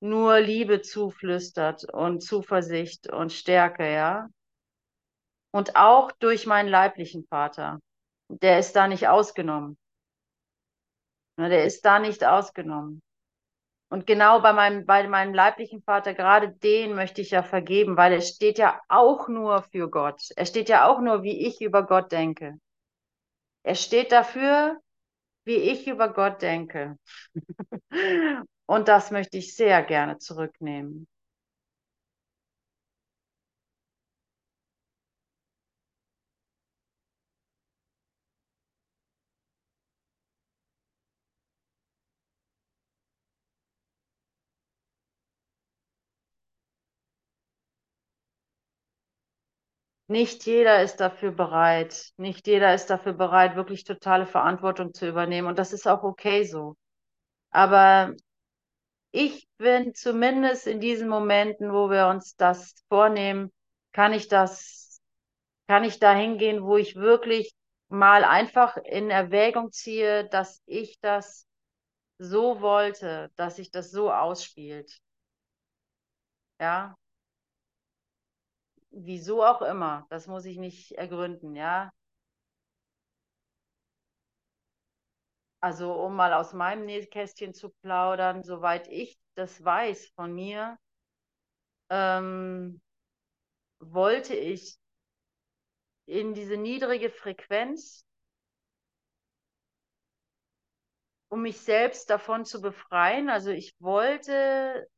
nur 0.00 0.40
Liebe 0.40 0.82
zuflüstert 0.82 1.84
und 1.92 2.22
Zuversicht 2.22 3.10
und 3.12 3.32
Stärke, 3.32 3.92
ja. 3.92 4.28
Und 5.50 5.76
auch 5.76 6.12
durch 6.12 6.46
meinen 6.46 6.68
leiblichen 6.68 7.26
Vater. 7.26 7.80
Der 8.28 8.58
ist 8.58 8.76
da 8.76 8.88
nicht 8.88 9.08
ausgenommen. 9.08 9.78
Der 11.38 11.64
ist 11.64 11.84
da 11.84 11.98
nicht 11.98 12.24
ausgenommen. 12.24 13.00
Und 13.90 14.06
genau 14.06 14.40
bei 14.40 14.52
meinem, 14.52 14.84
bei 14.84 15.08
meinem 15.08 15.32
leiblichen 15.32 15.82
Vater, 15.82 16.12
gerade 16.12 16.50
den 16.52 16.94
möchte 16.94 17.22
ich 17.22 17.30
ja 17.30 17.42
vergeben, 17.42 17.96
weil 17.96 18.12
er 18.12 18.20
steht 18.20 18.58
ja 18.58 18.78
auch 18.88 19.28
nur 19.28 19.62
für 19.62 19.88
Gott. 19.88 20.28
Er 20.36 20.44
steht 20.44 20.68
ja 20.68 20.86
auch 20.86 21.00
nur, 21.00 21.22
wie 21.22 21.46
ich 21.46 21.62
über 21.62 21.86
Gott 21.86 22.12
denke. 22.12 22.58
Er 23.62 23.74
steht 23.74 24.12
dafür, 24.12 24.78
wie 25.44 25.56
ich 25.56 25.86
über 25.86 26.12
Gott 26.12 26.42
denke. 26.42 26.98
Und 28.66 28.88
das 28.88 29.10
möchte 29.10 29.38
ich 29.38 29.56
sehr 29.56 29.82
gerne 29.82 30.18
zurücknehmen. 30.18 31.08
Nicht 50.08 50.46
jeder 50.46 50.82
ist 50.82 50.96
dafür 50.96 51.32
bereit. 51.32 52.12
Nicht 52.16 52.46
jeder 52.46 52.74
ist 52.74 52.86
dafür 52.86 53.12
bereit, 53.12 53.56
wirklich 53.56 53.84
totale 53.84 54.26
Verantwortung 54.26 54.94
zu 54.94 55.06
übernehmen. 55.06 55.46
Und 55.48 55.58
das 55.58 55.72
ist 55.72 55.86
auch 55.86 56.02
okay 56.02 56.44
so. 56.44 56.76
Aber 57.50 58.14
ich 59.10 59.48
bin 59.58 59.94
zumindest 59.94 60.66
in 60.66 60.80
diesen 60.80 61.08
Momenten, 61.08 61.72
wo 61.72 61.90
wir 61.90 62.08
uns 62.08 62.36
das 62.36 62.74
vornehmen, 62.88 63.52
kann 63.92 64.12
ich 64.12 64.28
das, 64.28 65.00
kann 65.66 65.84
ich 65.84 65.98
da 65.98 66.14
hingehen, 66.14 66.62
wo 66.64 66.76
ich 66.76 66.96
wirklich 66.96 67.52
mal 67.88 68.24
einfach 68.24 68.76
in 68.78 69.10
Erwägung 69.10 69.72
ziehe, 69.72 70.28
dass 70.28 70.62
ich 70.66 70.98
das 71.00 71.46
so 72.18 72.60
wollte, 72.60 73.30
dass 73.36 73.56
sich 73.56 73.70
das 73.70 73.90
so 73.90 74.12
ausspielt. 74.12 75.00
Ja, 76.60 76.96
wieso 79.04 79.44
auch 79.44 79.62
immer, 79.62 80.06
das 80.10 80.26
muss 80.26 80.44
ich 80.44 80.58
nicht 80.58 80.92
ergründen, 80.92 81.54
ja. 81.56 81.90
Also 85.60 85.92
um 85.92 86.14
mal 86.14 86.32
aus 86.34 86.52
meinem 86.52 86.84
Nähkästchen 86.84 87.52
zu 87.54 87.70
plaudern, 87.82 88.42
soweit 88.44 88.88
ich 88.88 89.18
das 89.34 89.64
weiß 89.64 90.08
von 90.14 90.32
mir, 90.34 90.78
ähm, 91.90 92.80
wollte 93.80 94.34
ich 94.34 94.78
in 96.06 96.34
diese 96.34 96.56
niedrige 96.56 97.10
Frequenz, 97.10 98.04
um 101.28 101.42
mich 101.42 101.60
selbst 101.60 102.08
davon 102.08 102.44
zu 102.44 102.60
befreien. 102.60 103.28
Also 103.28 103.50
ich 103.50 103.74
wollte 103.78 104.88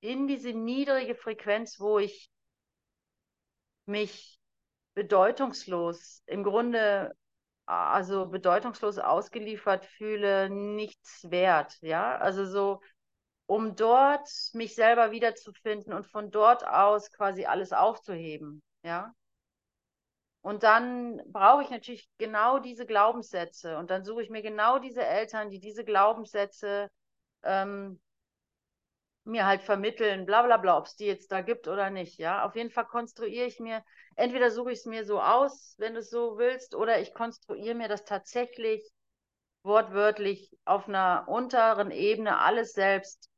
in 0.00 0.26
diese 0.26 0.52
niedrige 0.52 1.14
Frequenz, 1.14 1.78
wo 1.78 1.98
ich 1.98 2.31
mich 3.86 4.38
bedeutungslos, 4.94 6.22
im 6.26 6.42
Grunde 6.44 7.14
also 7.66 8.26
bedeutungslos 8.26 8.98
ausgeliefert 8.98 9.84
fühle, 9.86 10.50
nichts 10.50 11.30
wert, 11.30 11.76
ja, 11.80 12.16
also 12.18 12.44
so, 12.44 12.80
um 13.46 13.76
dort 13.76 14.28
mich 14.52 14.74
selber 14.74 15.10
wiederzufinden 15.10 15.92
und 15.92 16.06
von 16.06 16.30
dort 16.30 16.66
aus 16.66 17.10
quasi 17.12 17.44
alles 17.44 17.72
aufzuheben, 17.72 18.62
ja. 18.82 19.12
Und 20.40 20.64
dann 20.64 21.22
brauche 21.26 21.62
ich 21.62 21.70
natürlich 21.70 22.08
genau 22.18 22.58
diese 22.58 22.84
Glaubenssätze 22.84 23.78
und 23.78 23.90
dann 23.90 24.04
suche 24.04 24.22
ich 24.22 24.30
mir 24.30 24.42
genau 24.42 24.80
diese 24.80 25.04
Eltern, 25.04 25.50
die 25.50 25.60
diese 25.60 25.84
Glaubenssätze 25.84 26.90
ähm, 27.44 28.00
mir 29.24 29.46
halt 29.46 29.62
vermitteln, 29.62 30.26
bla 30.26 30.42
bla 30.42 30.56
bla, 30.56 30.78
ob 30.78 30.86
es 30.86 30.96
die 30.96 31.06
jetzt 31.06 31.30
da 31.32 31.40
gibt 31.42 31.68
oder 31.68 31.90
nicht. 31.90 32.18
Ja, 32.18 32.44
auf 32.44 32.56
jeden 32.56 32.70
Fall 32.70 32.86
konstruiere 32.86 33.46
ich 33.46 33.60
mir, 33.60 33.84
entweder 34.16 34.50
suche 34.50 34.72
ich 34.72 34.80
es 34.80 34.86
mir 34.86 35.04
so 35.04 35.20
aus, 35.20 35.74
wenn 35.78 35.94
du 35.94 36.00
es 36.00 36.10
so 36.10 36.38
willst, 36.38 36.74
oder 36.74 37.00
ich 37.00 37.14
konstruiere 37.14 37.74
mir 37.74 37.88
das 37.88 38.04
tatsächlich 38.04 38.82
wortwörtlich 39.62 40.50
auf 40.64 40.88
einer 40.88 41.24
unteren 41.28 41.90
Ebene 41.90 42.38
alles 42.38 42.72
selbst, 42.72 43.30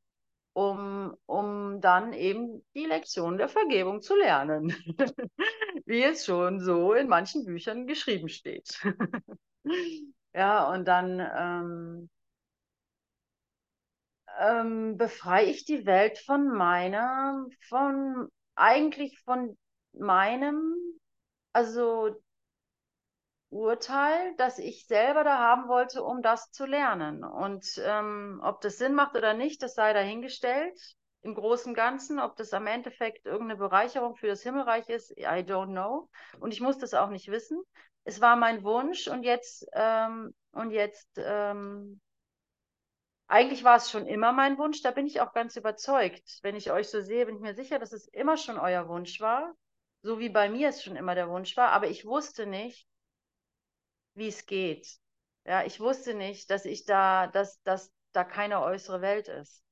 um, 0.53 1.15
um 1.25 1.81
dann 1.81 2.13
eben 2.13 2.65
die 2.75 2.85
Lektion 2.85 3.37
der 3.37 3.49
Vergebung 3.49 4.01
zu 4.01 4.15
lernen, 4.15 4.75
wie 5.85 6.03
es 6.03 6.25
schon 6.25 6.59
so 6.59 6.93
in 6.93 7.07
manchen 7.07 7.45
Büchern 7.45 7.87
geschrieben 7.87 8.29
steht. 8.29 8.79
ja, 10.33 10.71
und 10.71 10.85
dann 10.87 11.19
ähm, 11.19 12.09
ähm, 14.39 14.97
befreie 14.97 15.45
ich 15.45 15.65
die 15.65 15.85
Welt 15.85 16.19
von 16.19 16.47
meiner, 16.47 17.45
von 17.67 18.29
eigentlich 18.55 19.19
von 19.21 19.57
meinem, 19.93 20.75
also 21.53 22.15
Urteil, 23.49 24.33
das 24.37 24.59
ich 24.59 24.85
selber 24.85 25.23
da 25.23 25.37
haben 25.37 25.67
wollte, 25.69 26.03
um 26.03 26.21
das 26.21 26.51
zu 26.51 26.65
lernen. 26.65 27.23
Und 27.23 27.65
ähm, 27.85 28.41
ob 28.43 28.59
das 28.61 28.77
Sinn 28.77 28.95
macht 28.95 29.15
oder 29.15 29.33
nicht, 29.33 29.61
das 29.63 29.75
sei 29.75 29.93
dahingestellt. 29.93 30.77
Im 31.21 31.33
Großen 31.33 31.71
und 31.71 31.75
Ganzen, 31.75 32.19
ob 32.19 32.35
das 32.35 32.53
am 32.53 32.67
Endeffekt 32.67 33.25
irgendeine 33.25 33.57
Bereicherung 33.57 34.15
für 34.15 34.27
das 34.27 34.43
Himmelreich 34.43 34.89
ist, 34.89 35.11
I 35.17 35.41
don't 35.41 35.71
know. 35.71 36.09
Und 36.39 36.53
ich 36.53 36.61
muss 36.61 36.77
das 36.77 36.93
auch 36.93 37.09
nicht 37.09 37.29
wissen. 37.31 37.63
Es 38.03 38.21
war 38.21 38.35
mein 38.35 38.63
Wunsch 38.63 39.07
und 39.07 39.23
jetzt, 39.23 39.65
ähm, 39.73 40.35
und 40.51 40.71
jetzt 40.71 41.09
ähm, 41.17 41.99
eigentlich 43.27 43.63
war 43.63 43.77
es 43.77 43.89
schon 43.89 44.07
immer 44.07 44.31
mein 44.33 44.57
Wunsch, 44.57 44.81
da 44.81 44.91
bin 44.91 45.07
ich 45.07 45.21
auch 45.21 45.33
ganz 45.33 45.55
überzeugt. 45.55 46.39
Wenn 46.43 46.55
ich 46.55 46.71
euch 46.71 46.89
so 46.89 47.01
sehe, 47.01 47.25
bin 47.25 47.35
ich 47.35 47.41
mir 47.41 47.55
sicher, 47.55 47.79
dass 47.79 47.93
es 47.93 48.07
immer 48.07 48.37
schon 48.37 48.57
euer 48.57 48.87
Wunsch 48.87 49.19
war, 49.19 49.53
so 50.03 50.19
wie 50.19 50.29
bei 50.29 50.49
mir 50.49 50.69
es 50.69 50.83
schon 50.83 50.95
immer 50.95 51.15
der 51.15 51.29
Wunsch 51.29 51.57
war, 51.57 51.69
aber 51.69 51.87
ich 51.87 52.05
wusste 52.05 52.45
nicht, 52.45 52.87
wie 54.13 54.27
es 54.27 54.45
geht. 54.45 54.87
Ja, 55.45 55.63
ich 55.63 55.79
wusste 55.79 56.13
nicht, 56.13 56.49
dass 56.49 56.65
ich 56.65 56.85
da, 56.85 57.27
dass, 57.27 57.61
dass 57.63 57.91
da 58.13 58.23
keine 58.23 58.61
äußere 58.61 59.01
Welt 59.01 59.27
ist. 59.27 59.63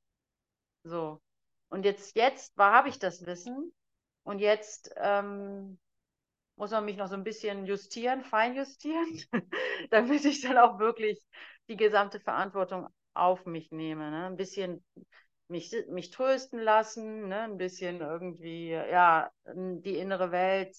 So. 0.84 1.22
Und 1.70 1.86
jetzt, 1.86 2.16
jetzt 2.16 2.56
habe 2.58 2.90
ich 2.90 3.00
das 3.00 3.26
Wissen 3.26 3.74
und 4.24 4.40
jetzt 4.40 4.94
ähm, 4.98 5.80
muss 6.56 6.72
man 6.72 6.86
mich 6.86 6.98
noch 6.98 7.08
so 7.08 7.16
ein 7.16 7.24
bisschen 7.24 7.66
justieren, 7.66 8.24
feinjustieren, 8.24 9.24
damit 9.92 10.26
ich 10.26 10.42
dann 10.42 10.58
auch 10.58 10.80
wirklich 10.80 11.26
die 11.68 11.78
gesamte 11.78 12.20
Verantwortung 12.20 12.90
auf 13.14 13.46
mich 13.46 13.72
nehme. 13.72 14.10
Ne? 14.12 14.26
Ein 14.28 14.38
bisschen 14.38 14.84
mich, 15.48 15.74
mich 15.90 16.10
trösten 16.12 16.60
lassen, 16.60 17.28
ne? 17.28 17.42
ein 17.42 17.58
bisschen 17.58 18.02
irgendwie, 18.02 18.72
ja, 18.72 19.32
die 19.46 19.98
innere 19.98 20.32
Welt 20.32 20.76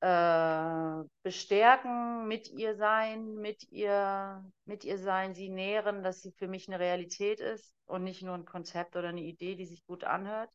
äh, 0.00 1.08
bestärken, 1.22 2.26
mit 2.28 2.48
ihr 2.48 2.76
sein, 2.76 3.34
mit 3.36 3.70
ihr, 3.70 4.44
mit 4.64 4.84
ihr 4.84 4.98
sein, 4.98 5.34
sie 5.34 5.48
nähren, 5.48 6.02
dass 6.02 6.22
sie 6.22 6.32
für 6.32 6.48
mich 6.48 6.68
eine 6.68 6.78
Realität 6.78 7.40
ist 7.40 7.72
und 7.86 8.04
nicht 8.04 8.22
nur 8.22 8.34
ein 8.34 8.44
Konzept 8.44 8.96
oder 8.96 9.08
eine 9.08 9.22
Idee, 9.22 9.56
die 9.56 9.66
sich 9.66 9.84
gut 9.86 10.04
anhört, 10.04 10.50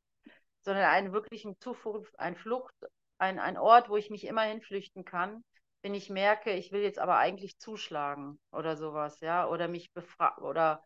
sondern 0.62 0.86
einen 0.86 1.14
wirklichen 1.14 1.58
Zuflucht, 1.60 2.18
ein 2.20 2.36
Flucht, 2.36 2.76
ein, 3.18 3.40
ein 3.40 3.58
Ort, 3.58 3.90
wo 3.90 3.98
ich 3.98 4.10
mich 4.10 4.26
immer 4.26 4.44
hinflüchten 4.44 5.06
kann, 5.06 5.44
wenn 5.82 5.94
ich 5.96 6.10
merke, 6.10 6.52
ich 6.54 6.72
will 6.72 6.82
jetzt 6.82 7.00
aber 7.00 7.18
eigentlich 7.18 7.58
zuschlagen 7.60 8.40
oder 8.52 8.78
sowas, 8.78 9.20
ja, 9.22 9.48
oder 9.48 9.68
mich 9.68 9.92
befragen 9.94 10.44
oder 10.46 10.84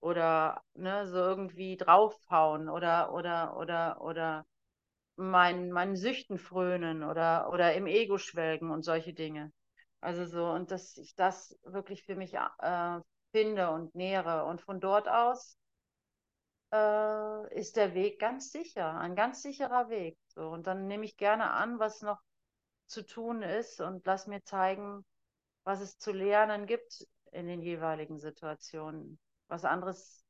oder 0.00 0.62
ne, 0.74 1.06
so 1.08 1.16
irgendwie 1.18 1.76
draufhauen 1.76 2.68
oder 2.68 3.12
oder 3.14 3.56
oder 3.56 4.00
oder 4.02 4.46
meinen 5.16 5.70
meinen 5.72 5.96
Süchten 5.96 6.38
frönen 6.38 7.02
oder 7.04 7.50
oder 7.52 7.74
im 7.74 7.86
Ego 7.86 8.18
schwelgen 8.18 8.70
und 8.70 8.82
solche 8.84 9.12
Dinge. 9.14 9.52
Also 10.00 10.24
so 10.26 10.46
und 10.50 10.70
dass 10.70 10.96
ich 10.96 11.14
das 11.16 11.58
wirklich 11.64 12.04
für 12.04 12.16
mich 12.16 12.34
äh, 12.34 13.00
finde 13.32 13.70
und 13.70 13.94
nähere 13.94 14.44
und 14.46 14.60
von 14.62 14.80
dort 14.80 15.08
aus 15.08 15.58
äh, 16.72 17.54
ist 17.58 17.76
der 17.76 17.94
Weg 17.94 18.18
ganz 18.20 18.50
sicher, 18.50 18.98
ein 18.98 19.14
ganz 19.16 19.42
sicherer 19.42 19.88
Weg. 19.90 20.16
So 20.28 20.48
und 20.48 20.66
dann 20.66 20.86
nehme 20.86 21.04
ich 21.04 21.16
gerne 21.16 21.50
an, 21.50 21.78
was 21.78 22.02
noch 22.02 22.20
zu 22.88 23.06
tun 23.06 23.42
ist 23.42 23.80
und 23.80 24.04
lass 24.06 24.26
mir 24.26 24.42
zeigen, 24.42 25.04
was 25.64 25.80
es 25.80 25.98
zu 25.98 26.12
lernen 26.12 26.66
gibt 26.66 27.06
in 27.32 27.46
den 27.46 27.62
jeweiligen 27.62 28.18
Situationen. 28.18 29.18
Was 29.48 29.64
anderes 29.64 30.24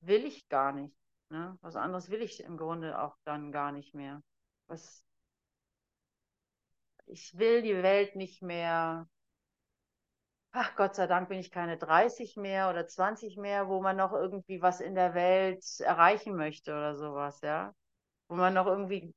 will 0.00 0.24
ich 0.24 0.48
gar 0.48 0.72
nicht. 0.72 0.96
Ne? 1.28 1.58
Was 1.60 1.76
anderes 1.76 2.10
will 2.10 2.22
ich 2.22 2.42
im 2.42 2.56
Grunde 2.56 3.00
auch 3.00 3.16
dann 3.24 3.52
gar 3.52 3.72
nicht 3.72 3.94
mehr. 3.94 4.22
Was 4.66 5.04
ich 7.06 7.38
will 7.38 7.62
die 7.62 7.82
Welt 7.82 8.16
nicht 8.16 8.42
mehr. 8.42 9.08
Ach 10.52 10.74
Gott 10.76 10.94
sei 10.94 11.06
Dank 11.06 11.28
bin 11.28 11.38
ich 11.38 11.50
keine 11.50 11.76
30 11.76 12.36
mehr 12.36 12.70
oder 12.70 12.86
20 12.86 13.36
mehr, 13.36 13.68
wo 13.68 13.80
man 13.82 13.96
noch 13.96 14.12
irgendwie 14.12 14.62
was 14.62 14.80
in 14.80 14.94
der 14.94 15.14
Welt 15.14 15.64
erreichen 15.80 16.34
möchte 16.34 16.72
oder 16.72 16.96
sowas, 16.96 17.40
ja. 17.42 17.74
Wo 18.28 18.36
man 18.36 18.54
noch 18.54 18.66
irgendwie 18.66 19.12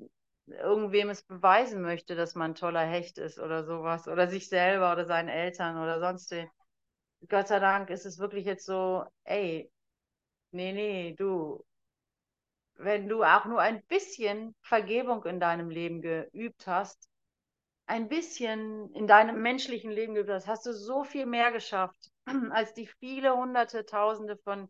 irgendwem 0.52 1.10
es 1.10 1.24
beweisen 1.24 1.82
möchte, 1.82 2.16
dass 2.16 2.36
man 2.36 2.52
ein 2.52 2.56
toller 2.56 2.82
Hecht 2.86 3.18
ist 3.18 3.40
oder 3.40 3.64
sowas. 3.66 4.08
Oder 4.08 4.28
sich 4.28 4.50
selber 4.50 4.92
oder 4.94 5.06
seinen 5.06 5.30
Eltern 5.30 5.78
oder 5.82 6.00
sonst 6.00 6.32
wen. 6.32 6.50
Gott 7.30 7.48
sei 7.50 7.60
Dank 7.60 7.90
ist 7.92 8.06
es 8.06 8.20
wirklich 8.20 8.46
jetzt 8.46 8.66
so, 8.66 9.06
ey, 9.26 9.72
nee, 10.52 10.74
nee, 10.74 11.16
du, 11.18 11.64
wenn 12.78 13.08
du 13.08 13.24
auch 13.24 13.46
nur 13.46 13.62
ein 13.62 13.84
bisschen 13.86 14.56
Vergebung 14.62 15.24
in 15.26 15.40
deinem 15.40 15.70
Leben 15.70 16.02
geübt 16.02 16.66
hast, 16.66 17.08
ein 17.88 18.10
bisschen 18.10 18.94
in 18.94 19.08
deinem 19.08 19.42
menschlichen 19.42 19.92
Leben 19.92 20.16
geübt 20.16 20.30
hast, 20.32 20.48
hast 20.48 20.66
du 20.66 20.74
so 20.74 21.04
viel 21.04 21.26
mehr 21.26 21.52
geschafft 21.52 22.12
als 22.52 22.74
die 22.74 22.88
viele 22.88 23.36
hunderte, 23.36 23.86
tausende 23.86 24.38
von 24.38 24.70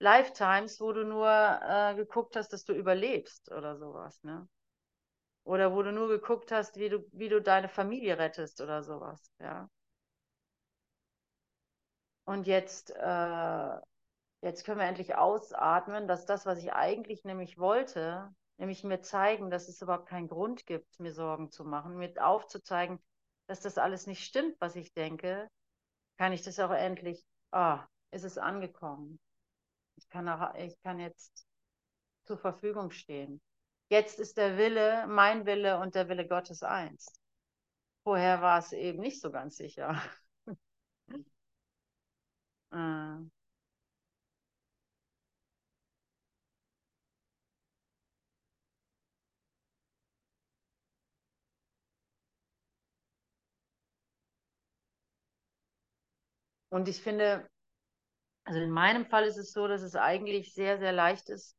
Lifetimes, 0.00 0.80
wo 0.80 0.92
du 0.92 1.04
nur 1.04 1.28
äh, 1.28 1.94
geguckt 1.96 2.36
hast, 2.36 2.52
dass 2.52 2.64
du 2.64 2.74
überlebst 2.74 3.50
oder 3.52 3.76
sowas, 3.78 4.22
ne? 4.24 4.48
Oder 5.44 5.74
wo 5.74 5.82
du 5.82 5.92
nur 5.92 6.08
geguckt 6.08 6.52
hast, 6.52 6.76
wie 6.78 6.88
du, 6.90 7.04
wie 7.12 7.28
du 7.28 7.40
deine 7.42 7.68
Familie 7.68 8.18
rettest 8.18 8.60
oder 8.60 8.82
sowas, 8.82 9.32
ja. 9.40 9.68
Und 12.24 12.46
jetzt, 12.46 12.90
äh, 12.90 13.76
jetzt 14.42 14.64
können 14.64 14.80
wir 14.80 14.86
endlich 14.86 15.16
ausatmen, 15.16 16.08
dass 16.08 16.26
das, 16.26 16.46
was 16.46 16.58
ich 16.58 16.72
eigentlich 16.72 17.24
nämlich 17.24 17.58
wollte, 17.58 18.34
nämlich 18.58 18.84
mir 18.84 19.02
zeigen, 19.02 19.50
dass 19.50 19.68
es 19.68 19.82
überhaupt 19.82 20.08
keinen 20.08 20.28
Grund 20.28 20.66
gibt, 20.66 21.00
mir 21.00 21.12
Sorgen 21.12 21.50
zu 21.50 21.64
machen, 21.64 21.96
mir 21.96 22.12
aufzuzeigen, 22.24 23.00
dass 23.46 23.60
das 23.60 23.78
alles 23.78 24.06
nicht 24.06 24.24
stimmt, 24.24 24.56
was 24.60 24.76
ich 24.76 24.92
denke, 24.94 25.48
kann 26.18 26.32
ich 26.32 26.42
das 26.42 26.60
auch 26.60 26.72
endlich, 26.72 27.24
ah, 27.52 27.86
ist 28.12 28.24
es 28.24 28.38
angekommen. 28.38 29.20
Ich 29.96 30.08
kann, 30.08 30.28
auch, 30.28 30.54
ich 30.56 30.80
kann 30.82 31.00
jetzt 31.00 31.46
zur 32.24 32.38
Verfügung 32.38 32.90
stehen. 32.90 33.40
Jetzt 33.88 34.18
ist 34.18 34.36
der 34.36 34.56
Wille, 34.58 35.06
mein 35.06 35.46
Wille 35.46 35.78
und 35.78 35.94
der 35.94 36.08
Wille 36.08 36.26
Gottes 36.26 36.62
eins. 36.62 37.06
Vorher 38.04 38.40
war 38.42 38.58
es 38.58 38.72
eben 38.72 39.00
nicht 39.00 39.20
so 39.20 39.30
ganz 39.30 39.56
sicher. 39.56 40.00
äh. 42.72 43.24
Und 56.70 56.88
ich 56.88 57.00
finde, 57.00 57.48
also 58.44 58.60
in 58.60 58.70
meinem 58.70 59.06
Fall 59.06 59.24
ist 59.24 59.36
es 59.38 59.52
so, 59.52 59.68
dass 59.68 59.82
es 59.82 59.96
eigentlich 59.96 60.54
sehr, 60.54 60.78
sehr 60.78 60.92
leicht 60.92 61.28
ist, 61.30 61.56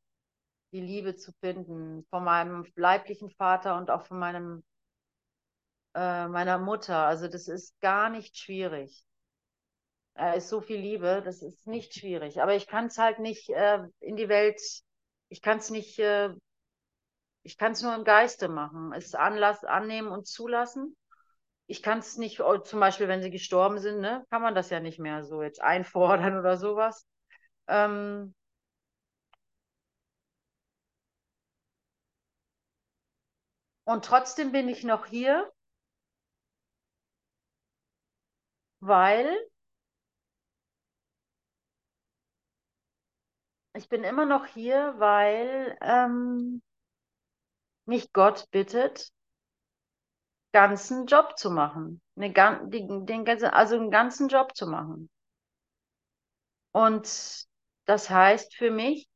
die 0.76 0.86
Liebe 0.86 1.16
zu 1.16 1.32
finden. 1.40 2.06
Von 2.10 2.24
meinem 2.24 2.66
leiblichen 2.76 3.30
Vater 3.30 3.76
und 3.76 3.90
auch 3.90 4.06
von 4.06 4.18
meinem, 4.18 4.64
äh, 5.94 6.28
meiner 6.28 6.58
Mutter. 6.58 7.06
Also 7.06 7.28
das 7.28 7.48
ist 7.48 7.78
gar 7.80 8.10
nicht 8.10 8.36
schwierig. 8.36 9.04
Da 10.14 10.32
ist 10.32 10.48
so 10.48 10.60
viel 10.60 10.78
Liebe, 10.78 11.22
das 11.24 11.42
ist 11.42 11.66
nicht 11.66 11.94
schwierig. 11.94 12.40
Aber 12.40 12.54
ich 12.54 12.66
kann 12.66 12.86
es 12.86 12.98
halt 12.98 13.18
nicht 13.18 13.50
äh, 13.50 13.82
in 14.00 14.16
die 14.16 14.28
Welt, 14.28 14.60
ich 15.28 15.42
kann 15.42 15.58
es 15.58 15.70
nicht, 15.70 15.98
äh, 15.98 16.30
ich 17.42 17.58
kann 17.58 17.72
es 17.72 17.82
nur 17.82 17.94
im 17.94 18.04
Geiste 18.04 18.48
machen. 18.48 18.92
Es 18.92 19.14
Anlass 19.14 19.64
annehmen 19.64 20.08
und 20.08 20.26
zulassen 20.26 20.96
ich 21.66 21.82
kann 21.82 21.98
es 21.98 22.16
nicht, 22.16 22.40
oh, 22.40 22.58
zum 22.58 22.80
Beispiel, 22.80 23.08
wenn 23.08 23.22
sie 23.22 23.30
gestorben 23.30 23.78
sind, 23.78 24.00
ne, 24.00 24.24
kann 24.30 24.42
man 24.42 24.54
das 24.54 24.70
ja 24.70 24.80
nicht 24.80 24.98
mehr 24.98 25.24
so 25.24 25.42
jetzt 25.42 25.60
einfordern 25.60 26.38
oder 26.38 26.56
sowas. 26.56 27.06
Ähm, 27.68 28.34
und 33.86 34.04
trotzdem 34.04 34.52
bin 34.52 34.68
ich 34.68 34.84
noch 34.84 35.06
hier, 35.06 35.50
weil 38.80 39.34
ich 43.74 43.88
bin 43.88 44.04
immer 44.04 44.26
noch 44.26 44.46
hier, 44.46 44.94
weil 44.98 45.76
ähm, 45.80 46.62
mich 47.86 48.12
Gott 48.12 48.50
bittet, 48.50 49.12
ganzen 50.52 51.06
Job 51.06 51.38
zu 51.38 51.50
machen. 51.50 52.00
Eine, 52.16 52.32
den, 52.68 53.06
den, 53.06 53.28
also 53.44 53.76
einen 53.76 53.90
ganzen 53.90 54.28
Job 54.28 54.56
zu 54.56 54.66
machen. 54.66 55.10
Und 56.72 57.46
das 57.84 58.10
heißt 58.10 58.54
für 58.56 58.70
mich, 58.70 59.08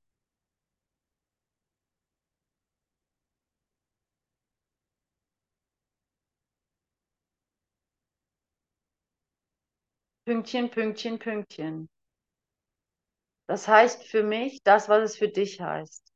Pünktchen, 10.31 10.71
Pünktchen, 10.71 11.19
Pünktchen. 11.19 11.89
Das 13.49 13.67
heißt 13.67 14.05
für 14.07 14.23
mich 14.23 14.63
das, 14.63 14.89
was 14.89 15.03
es 15.11 15.17
für 15.17 15.29
dich 15.29 15.61
heißt. 15.61 16.10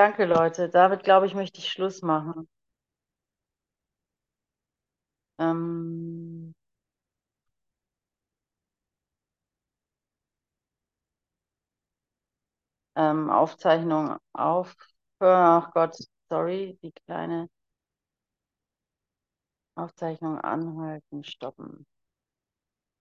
Danke, 0.00 0.24
Leute. 0.24 0.70
Damit, 0.70 1.04
glaube 1.04 1.26
ich, 1.26 1.34
möchte 1.34 1.58
ich 1.60 1.68
Schluss 1.68 2.00
machen. 2.00 2.48
Ähm, 5.40 6.54
ähm, 12.96 13.30
Aufzeichnung 13.30 14.16
auf. 14.32 14.74
Ach 15.20 15.70
Gott, 15.72 15.96
sorry, 16.28 16.78
die 16.82 16.92
kleine 17.06 17.48
Aufzeichnung 19.74 20.38
anhalten, 20.38 21.24
stoppen. 21.24 21.84